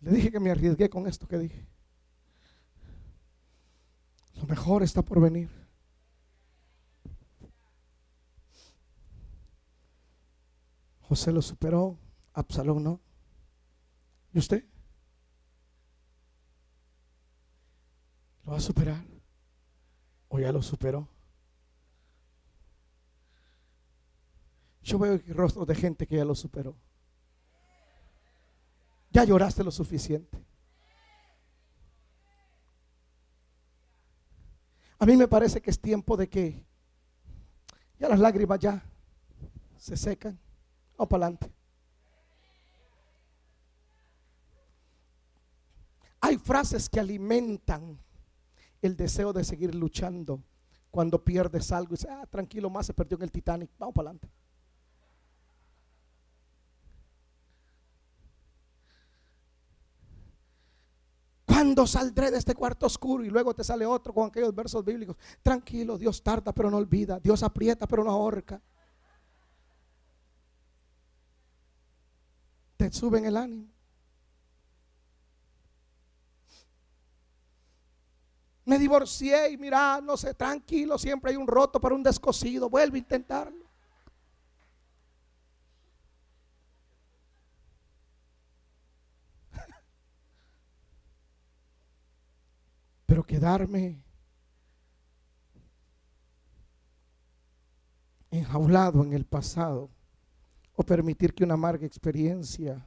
Le 0.00 0.12
dije 0.12 0.32
que 0.32 0.40
me 0.40 0.50
arriesgué 0.50 0.88
con 0.88 1.06
esto 1.06 1.28
que 1.28 1.36
dije. 1.36 1.71
Lo 4.42 4.48
mejor 4.48 4.82
está 4.82 5.02
por 5.02 5.20
venir. 5.20 5.48
José 11.02 11.30
lo 11.30 11.40
superó, 11.40 11.96
Absalón 12.32 12.82
no. 12.82 13.00
¿Y 14.32 14.40
usted? 14.40 14.64
¿Lo 18.44 18.50
va 18.50 18.58
a 18.58 18.60
superar? 18.60 19.04
¿O 20.28 20.40
ya 20.40 20.50
lo 20.50 20.60
superó? 20.60 21.08
Yo 24.82 24.98
veo 24.98 25.12
el 25.12 25.34
rostro 25.34 25.64
de 25.64 25.76
gente 25.76 26.04
que 26.08 26.16
ya 26.16 26.24
lo 26.24 26.34
superó. 26.34 26.74
Ya 29.12 29.22
lloraste 29.22 29.62
lo 29.62 29.70
suficiente. 29.70 30.51
A 35.02 35.04
mí 35.04 35.16
me 35.16 35.26
parece 35.26 35.60
que 35.60 35.68
es 35.68 35.80
tiempo 35.80 36.16
de 36.16 36.28
que 36.28 36.64
ya 37.98 38.08
las 38.08 38.20
lágrimas 38.20 38.60
ya 38.60 38.80
se 39.76 39.96
secan. 39.96 40.38
Vamos 40.96 41.08
para 41.08 41.26
adelante. 41.26 41.52
Hay 46.20 46.38
frases 46.38 46.88
que 46.88 47.00
alimentan 47.00 47.98
el 48.80 48.96
deseo 48.96 49.32
de 49.32 49.42
seguir 49.42 49.74
luchando 49.74 50.40
cuando 50.88 51.24
pierdes 51.24 51.72
algo 51.72 51.94
y 51.94 51.96
dices, 51.96 52.08
ah, 52.08 52.24
tranquilo, 52.30 52.70
más 52.70 52.86
se 52.86 52.94
perdió 52.94 53.16
en 53.16 53.24
el 53.24 53.32
Titanic. 53.32 53.70
Vamos 53.80 53.96
para 53.96 54.10
adelante. 54.10 54.28
¿Cuándo 61.62 61.86
saldré 61.86 62.32
de 62.32 62.38
este 62.38 62.56
cuarto 62.56 62.86
oscuro? 62.86 63.24
Y 63.24 63.30
luego 63.30 63.54
te 63.54 63.62
sale 63.62 63.86
otro 63.86 64.12
con 64.12 64.26
aquellos 64.26 64.52
versos 64.52 64.84
bíblicos. 64.84 65.16
Tranquilo, 65.44 65.96
Dios 65.96 66.20
tarda 66.20 66.52
pero 66.52 66.68
no 66.68 66.76
olvida. 66.76 67.20
Dios 67.20 67.40
aprieta 67.44 67.86
pero 67.86 68.02
no 68.02 68.10
ahorca. 68.10 68.60
Te 72.76 72.90
suben 72.90 73.26
el 73.26 73.36
ánimo. 73.36 73.68
Me 78.64 78.76
divorcié 78.76 79.52
y 79.52 79.56
mira, 79.56 80.00
no 80.02 80.16
sé, 80.16 80.34
tranquilo, 80.34 80.98
siempre 80.98 81.30
hay 81.30 81.36
un 81.36 81.46
roto 81.46 81.80
para 81.80 81.94
un 81.94 82.02
descosido. 82.02 82.68
Vuelve 82.68 82.98
a 82.98 83.02
intentarlo. 83.02 83.71
Quedarme 93.24 94.02
enjaulado 98.30 99.04
en 99.04 99.12
el 99.12 99.24
pasado 99.24 99.90
o 100.74 100.82
permitir 100.82 101.34
que 101.34 101.44
una 101.44 101.54
amarga 101.54 101.86
experiencia 101.86 102.86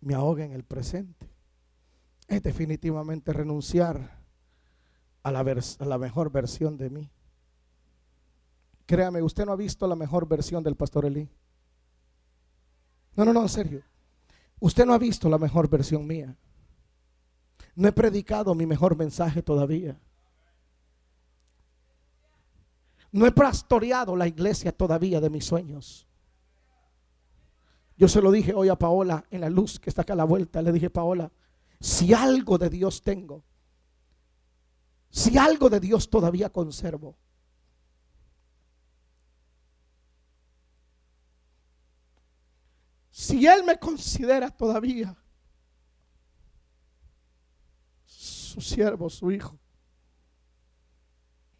me 0.00 0.14
ahogue 0.14 0.44
en 0.44 0.52
el 0.52 0.64
presente 0.64 1.26
es 2.28 2.42
definitivamente 2.42 3.32
renunciar 3.32 4.18
a 5.22 5.30
la, 5.30 5.40
a 5.40 5.84
la 5.84 5.98
mejor 5.98 6.30
versión 6.30 6.76
de 6.76 6.90
mí. 6.90 7.10
Créame, 8.84 9.22
usted 9.22 9.44
no 9.44 9.52
ha 9.52 9.56
visto 9.56 9.86
la 9.86 9.96
mejor 9.96 10.28
versión 10.28 10.62
del 10.62 10.76
pastor 10.76 11.06
Elí. 11.06 11.28
No, 13.16 13.24
no, 13.24 13.32
no, 13.32 13.42
en 13.42 13.48
serio. 13.48 13.82
Usted 14.60 14.86
no 14.86 14.92
ha 14.92 14.98
visto 14.98 15.28
la 15.28 15.38
mejor 15.38 15.68
versión 15.68 16.06
mía. 16.06 16.36
No 17.76 17.88
he 17.88 17.92
predicado 17.92 18.54
mi 18.54 18.64
mejor 18.64 18.96
mensaje 18.96 19.42
todavía. 19.42 20.00
No 23.12 23.26
he 23.26 23.32
pastoreado 23.32 24.16
la 24.16 24.26
iglesia 24.26 24.72
todavía 24.72 25.20
de 25.20 25.28
mis 25.28 25.44
sueños. 25.44 26.08
Yo 27.98 28.08
se 28.08 28.20
lo 28.22 28.30
dije 28.30 28.54
hoy 28.54 28.70
a 28.70 28.76
Paola 28.76 29.24
en 29.30 29.42
la 29.42 29.50
luz 29.50 29.78
que 29.78 29.90
está 29.90 30.02
acá 30.02 30.14
a 30.14 30.16
la 30.16 30.24
vuelta. 30.24 30.62
Le 30.62 30.72
dije, 30.72 30.88
Paola, 30.88 31.30
si 31.78 32.14
algo 32.14 32.56
de 32.56 32.70
Dios 32.70 33.02
tengo, 33.02 33.44
si 35.10 35.36
algo 35.36 35.68
de 35.68 35.78
Dios 35.78 36.08
todavía 36.08 36.50
conservo, 36.50 37.14
si 43.10 43.46
Él 43.46 43.64
me 43.64 43.78
considera 43.78 44.50
todavía 44.50 45.14
su 48.56 48.62
siervo, 48.62 49.10
su 49.10 49.30
hijo. 49.30 49.58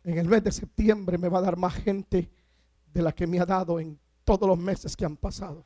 En 0.02 0.16
el 0.16 0.26
mes 0.26 0.42
de 0.42 0.50
septiembre 0.50 1.18
me 1.18 1.28
va 1.28 1.38
a 1.38 1.42
dar 1.42 1.56
más 1.58 1.74
gente 1.74 2.30
de 2.90 3.02
la 3.02 3.12
que 3.12 3.26
me 3.26 3.38
ha 3.38 3.44
dado 3.44 3.78
en 3.78 4.00
todos 4.24 4.48
los 4.48 4.58
meses 4.58 4.96
que 4.96 5.04
han 5.04 5.16
pasado. 5.16 5.62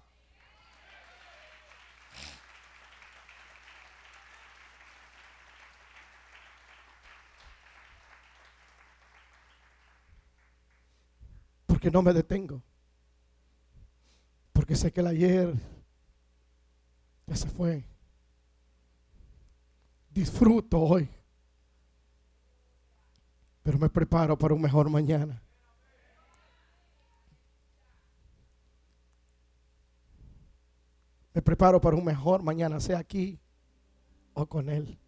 Porque 11.67 11.93
no 11.93 12.03
me 12.03 12.13
detengo. 12.13 12.61
Porque 14.53 14.75
sé 14.75 14.93
que 14.93 14.99
el 14.99 15.07
ayer 15.07 15.55
ya 17.25 17.37
se 17.37 17.49
fue. 17.49 17.85
Disfruto 20.11 20.81
hoy 20.81 21.09
pero 23.71 23.79
me 23.79 23.89
preparo 23.89 24.37
para 24.37 24.53
un 24.53 24.61
mejor 24.61 24.91
mañana. 24.91 25.41
Me 31.33 31.41
preparo 31.41 31.81
para 31.81 31.95
un 31.95 32.05
mejor 32.05 32.43
mañana, 32.43 32.81
sea 32.81 32.99
aquí 32.99 33.39
o 34.35 34.45
con 34.45 34.69
Él. 34.69 34.99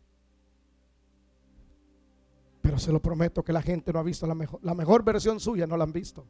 Pero 2.60 2.78
se 2.78 2.92
lo 2.92 3.02
prometo 3.02 3.42
que 3.42 3.52
la 3.52 3.62
gente 3.62 3.92
no 3.92 3.98
ha 3.98 4.04
visto 4.04 4.28
la 4.28 4.36
mejor, 4.36 4.60
la 4.62 4.76
mejor 4.76 5.02
versión 5.02 5.40
suya, 5.40 5.66
no 5.66 5.76
la 5.76 5.82
han 5.82 5.92
visto. 5.92 6.24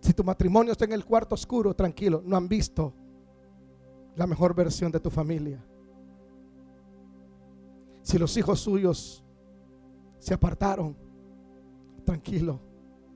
Si 0.00 0.14
tu 0.14 0.24
matrimonio 0.24 0.72
está 0.72 0.86
en 0.86 0.92
el 0.92 1.04
cuarto 1.04 1.34
oscuro, 1.34 1.74
tranquilo, 1.74 2.22
no 2.24 2.38
han 2.38 2.48
visto 2.48 2.94
la 4.16 4.26
mejor 4.26 4.54
versión 4.54 4.90
de 4.90 4.98
tu 4.98 5.10
familia. 5.10 5.62
Si 8.10 8.18
los 8.18 8.36
hijos 8.36 8.58
suyos 8.58 9.24
se 10.18 10.34
apartaron, 10.34 10.96
tranquilo, 12.04 12.60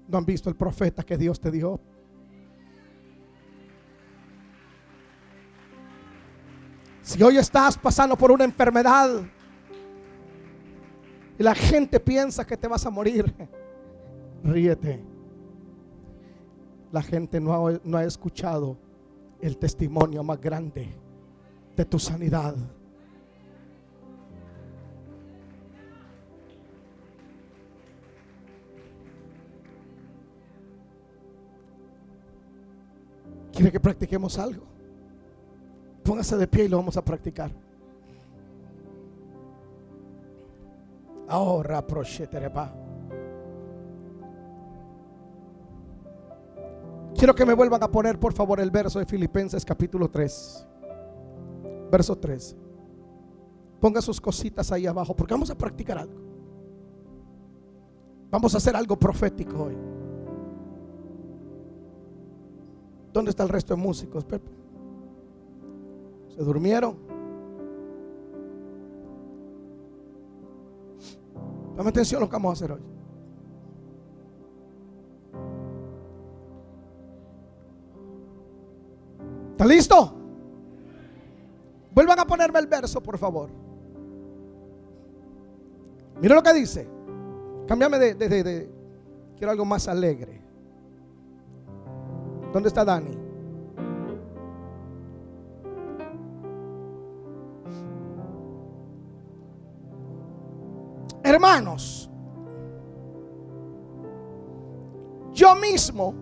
no 0.07 0.19
han 0.19 0.25
visto 0.25 0.49
el 0.49 0.55
profeta 0.55 1.03
que 1.03 1.19
Dios 1.19 1.41
te 1.41 1.51
dio. 1.51 1.81
Si 7.03 7.21
hoy 7.21 7.39
estás 7.39 7.77
pasando 7.77 8.15
por 8.15 8.31
una 8.31 8.45
enfermedad 8.45 9.23
y 11.41 11.43
la 11.43 11.57
gente 11.57 11.99
piensa 11.99 12.47
que 12.47 12.57
te 12.57 12.69
vas 12.69 12.87
a 12.87 12.91
morir, 12.91 13.35
ríete. 14.45 15.03
La 16.93 17.03
gente 17.03 17.41
no 17.41 17.53
ha, 17.53 17.81
no 17.83 17.97
ha 17.97 18.05
escuchado 18.05 18.79
el 19.41 19.57
testimonio 19.57 20.23
más 20.23 20.41
grande 20.41 20.89
de 21.75 21.85
tu 21.85 21.99
sanidad. 21.99 22.55
¿Quiere 33.55 33.71
que 33.71 33.79
practiquemos 33.79 34.37
algo? 34.39 34.65
Póngase 36.03 36.37
de 36.37 36.47
pie 36.49 36.65
y 36.65 36.69
lo 36.69 36.77
vamos 36.77 36.97
a 36.97 37.05
practicar. 37.05 37.51
Ahora, 41.29 41.85
Quiero 47.17 47.35
que 47.35 47.47
me 47.47 47.55
vuelvan 47.55 47.83
a 47.83 47.89
poner, 47.89 48.19
por 48.19 48.33
favor, 48.33 48.61
el 48.61 48.71
verso 48.71 48.99
de 48.99 49.07
Filipenses 49.07 49.65
capítulo 49.65 50.11
3. 50.11 50.67
Verso 51.91 52.19
3. 52.19 52.57
Ponga 53.81 54.03
sus 54.03 54.21
cositas 54.21 54.73
ahí 54.73 54.87
abajo, 54.87 55.15
porque 55.15 55.33
vamos 55.33 55.51
a 55.51 55.55
practicar 55.55 55.99
algo. 55.99 56.21
Vamos 58.31 58.53
a 58.55 58.59
hacer 58.59 58.75
algo 58.75 58.99
profético 58.99 59.65
hoy. 59.65 60.04
¿Dónde 63.15 63.31
está 63.31 63.45
el 63.45 63.49
resto 63.49 63.77
de 63.77 63.81
músicos, 63.81 64.25
Pepe? 64.25 64.51
¿Se 66.35 66.43
durmieron? 66.43 66.97
Dame 71.77 71.91
atención 71.91 72.19
a 72.19 72.25
lo 72.25 72.29
que 72.29 72.33
vamos 72.33 72.51
a 72.51 72.53
hacer 72.65 72.73
hoy. 72.73 72.81
¿Está 79.53 79.65
listo? 79.65 80.13
Vuelvan 81.95 82.19
a 82.19 82.27
ponerme 82.27 82.59
el 82.59 82.67
verso, 82.67 83.01
por 83.01 83.17
favor. 83.17 83.49
Mira 86.21 86.35
lo 86.35 86.43
que 86.43 86.53
dice. 86.53 86.89
Cámbiame 87.69 87.97
de, 88.01 88.69
Quiero 89.37 89.53
algo 89.53 89.65
más 89.65 89.87
alegre. 89.87 90.44
¿Dónde 92.55 92.69
está 92.69 92.85
Dani? 92.85 93.11
Hermanos, 101.25 102.09
yo 105.33 105.57
mismo 105.57 106.15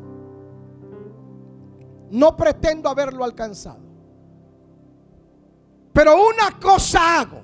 no 2.10 2.34
pretendo 2.34 2.88
haberlo 2.88 3.24
alcanzado. 3.24 3.82
Pero 5.92 6.14
una 6.14 6.58
cosa 6.58 7.20
hago. 7.20 7.42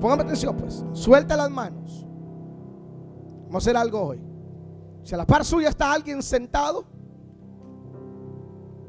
Póngame 0.00 0.22
atención, 0.22 0.56
pues. 0.56 0.82
Suelta 0.94 1.36
las 1.36 1.50
manos. 1.50 2.06
Vamos 3.48 3.54
a 3.56 3.58
hacer 3.58 3.76
algo 3.76 4.00
hoy. 4.00 4.22
Si 5.02 5.14
a 5.14 5.18
la 5.18 5.26
par 5.26 5.44
suya 5.44 5.68
está 5.68 5.92
alguien 5.92 6.22
sentado, 6.22 6.86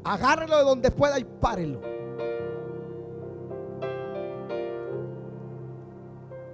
agárrelo 0.04 0.58
de 0.58 0.64
donde 0.64 0.90
pueda 0.90 1.18
y 1.18 1.24
párelo. 1.24 1.80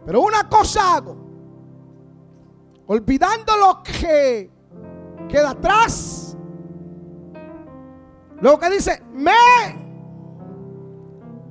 Pero 0.06 0.22
una 0.22 0.48
cosa 0.48 0.96
hago. 0.96 1.16
Olvidando 2.86 3.56
lo 3.56 3.82
que 3.82 4.50
queda 5.28 5.50
atrás. 5.50 6.36
Luego 8.40 8.58
que 8.58 8.70
dice, 8.70 9.02
me 9.12 9.32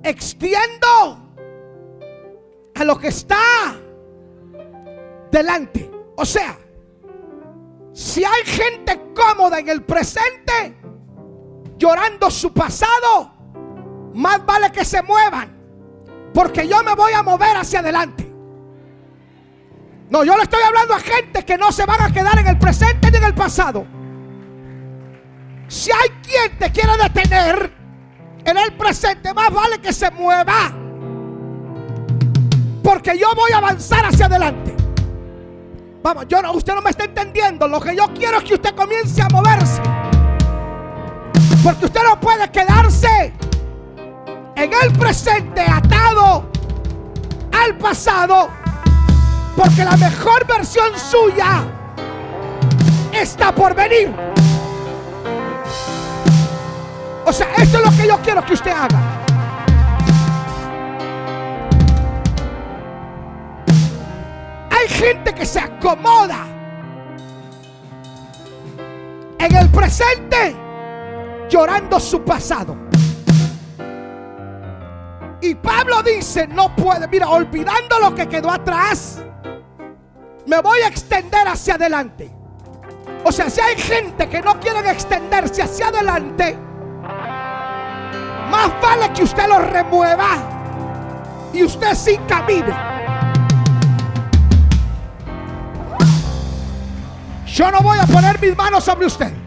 extiendo 0.03 0.87
a 2.75 2.83
lo 2.83 2.97
que 2.97 3.09
está 3.09 3.75
delante. 5.31 5.91
O 6.15 6.25
sea, 6.25 6.57
si 7.93 8.23
hay 8.23 8.43
gente 8.43 9.13
cómoda 9.13 9.59
en 9.59 9.69
el 9.69 9.83
presente, 9.83 10.75
llorando 11.79 12.29
su 12.29 12.53
pasado, 12.53 13.31
más 14.13 14.45
vale 14.45 14.71
que 14.71 14.83
se 14.83 15.01
muevan, 15.01 15.57
porque 16.33 16.67
yo 16.67 16.83
me 16.83 16.93
voy 16.93 17.13
a 17.13 17.23
mover 17.23 17.55
hacia 17.57 17.79
adelante. 17.79 18.29
No, 20.09 20.23
yo 20.23 20.35
le 20.35 20.43
estoy 20.43 20.61
hablando 20.61 20.93
a 20.93 20.99
gente 20.99 21.45
que 21.45 21.57
no 21.57 21.71
se 21.71 21.85
van 21.85 22.01
a 22.01 22.11
quedar 22.11 22.37
en 22.37 22.47
el 22.47 22.57
presente 22.57 23.09
ni 23.09 23.17
en 23.17 23.23
el 23.23 23.33
pasado. 23.33 23.85
Si 25.67 25.91
hay 25.91 26.09
quien 26.23 26.57
te 26.57 26.71
quiere 26.71 26.97
detener 26.97 27.71
en 28.43 28.57
el 28.57 28.73
presente, 28.73 29.33
más 29.33 29.53
vale 29.53 29.79
que 29.79 29.93
se 29.93 30.09
mueva. 30.11 30.73
Porque 32.83 33.17
yo 33.17 33.27
voy 33.35 33.51
a 33.51 33.57
avanzar 33.57 34.03
hacia 34.05 34.25
adelante. 34.25 34.75
Vamos, 36.01 36.25
yo 36.27 36.41
no, 36.41 36.53
usted 36.53 36.73
no 36.73 36.81
me 36.81 36.89
está 36.89 37.03
entendiendo. 37.03 37.67
Lo 37.67 37.79
que 37.79 37.95
yo 37.95 38.07
quiero 38.15 38.39
es 38.39 38.43
que 38.45 38.55
usted 38.55 38.73
comience 38.73 39.21
a 39.21 39.29
moverse. 39.29 39.81
Porque 41.63 41.85
usted 41.85 42.01
no 42.03 42.19
puede 42.19 42.49
quedarse 42.51 43.33
en 44.55 44.71
el 44.73 44.93
presente 44.93 45.61
atado 45.61 46.49
al 47.51 47.75
pasado. 47.77 48.49
Porque 49.55 49.83
la 49.83 49.97
mejor 49.97 50.47
versión 50.47 50.97
suya 50.97 51.65
está 53.11 53.53
por 53.53 53.75
venir. 53.75 54.13
O 57.25 57.33
sea, 57.33 57.47
esto 57.57 57.77
es 57.79 57.85
lo 57.85 57.91
que 57.91 58.07
yo 58.07 58.17
quiero 58.21 58.45
que 58.45 58.53
usted 58.53 58.71
haga. 58.71 59.01
Hay 64.71 64.87
gente 64.87 65.35
que 65.35 65.45
se 65.45 65.59
acomoda 65.59 66.45
en 69.39 69.55
el 69.55 69.69
presente 69.69 70.68
llorando 71.49 71.99
su 71.99 72.23
pasado. 72.23 72.77
Y 75.41 75.55
Pablo 75.55 76.03
dice, 76.03 76.47
no 76.47 76.75
puede, 76.75 77.07
mira, 77.07 77.29
olvidando 77.29 77.99
lo 77.99 78.13
que 78.13 78.27
quedó 78.27 78.51
atrás, 78.51 79.19
me 80.45 80.61
voy 80.61 80.79
a 80.81 80.87
extender 80.87 81.47
hacia 81.47 81.75
adelante. 81.75 82.29
O 83.23 83.31
sea, 83.31 83.49
si 83.49 83.61
hay 83.61 83.75
gente 83.77 84.27
que 84.27 84.41
no 84.41 84.59
quieren 84.59 84.85
extenderse 84.87 85.61
hacia 85.61 85.87
adelante, 85.87 86.57
más 88.49 88.81
vale 88.81 89.11
que 89.13 89.23
usted 89.23 89.47
lo 89.47 89.59
remueva 89.59 90.37
y 91.53 91.63
usted 91.63 91.95
sí 91.95 92.19
camine. 92.27 92.73
Yo 97.45 97.71
no 97.71 97.81
voy 97.81 97.97
a 97.97 98.05
poner 98.05 98.39
mis 98.41 98.55
manos 98.55 98.83
sobre 98.83 99.05
usted. 99.05 99.38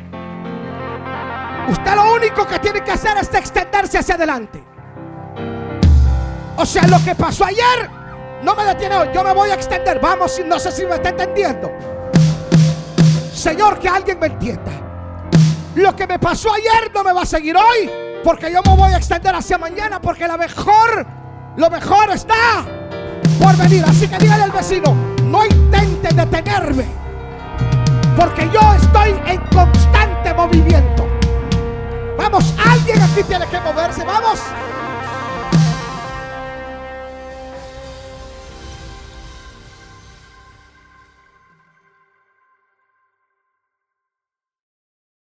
Usted 1.68 1.94
lo 1.94 2.14
único 2.14 2.46
que 2.46 2.58
tiene 2.58 2.82
que 2.82 2.90
hacer 2.90 3.16
es 3.18 3.32
extenderse 3.32 3.98
hacia 3.98 4.14
adelante. 4.16 4.62
O 6.56 6.66
sea, 6.66 6.86
lo 6.86 7.02
que 7.04 7.14
pasó 7.14 7.44
ayer 7.44 7.90
no 8.42 8.54
me 8.54 8.64
detiene 8.64 8.96
hoy. 8.96 9.08
Yo 9.14 9.24
me 9.24 9.32
voy 9.32 9.50
a 9.50 9.54
extender. 9.54 10.00
Vamos, 10.00 10.40
no 10.44 10.58
sé 10.58 10.72
si 10.72 10.84
me 10.84 10.96
está 10.96 11.10
entendiendo. 11.10 11.70
Señor, 13.32 13.78
que 13.78 13.88
alguien 13.88 14.18
me 14.18 14.26
entienda. 14.26 14.72
Lo 15.74 15.96
que 15.96 16.06
me 16.06 16.18
pasó 16.18 16.52
ayer 16.52 16.92
no 16.92 17.02
me 17.02 17.12
va 17.12 17.22
a 17.22 17.26
seguir 17.26 17.56
hoy. 17.56 17.90
Porque 18.22 18.52
yo 18.52 18.60
me 18.62 18.76
voy 18.76 18.92
a 18.92 18.96
extender 18.96 19.34
hacia 19.34 19.58
mañana. 19.58 20.00
Porque 20.00 20.26
la 20.26 20.36
mejor, 20.36 21.06
lo 21.56 21.70
mejor 21.70 22.10
está 22.10 22.64
por 23.40 23.56
venir. 23.56 23.84
Así 23.86 24.06
que 24.08 24.18
dígale 24.18 24.44
al 24.44 24.52
vecino, 24.52 24.94
no 25.24 25.44
intente 25.46 26.14
detenerme. 26.14 26.84
Porque 28.16 28.48
yo 28.52 28.60
estoy 28.74 29.14
en 29.26 29.40
constante 29.46 30.34
movimiento. 30.34 31.06
Vamos, 32.16 32.52
alguien 32.64 33.00
aquí 33.02 33.22
tiene 33.22 33.46
que 33.46 33.60
moverse. 33.60 34.04
Vamos. 34.04 34.40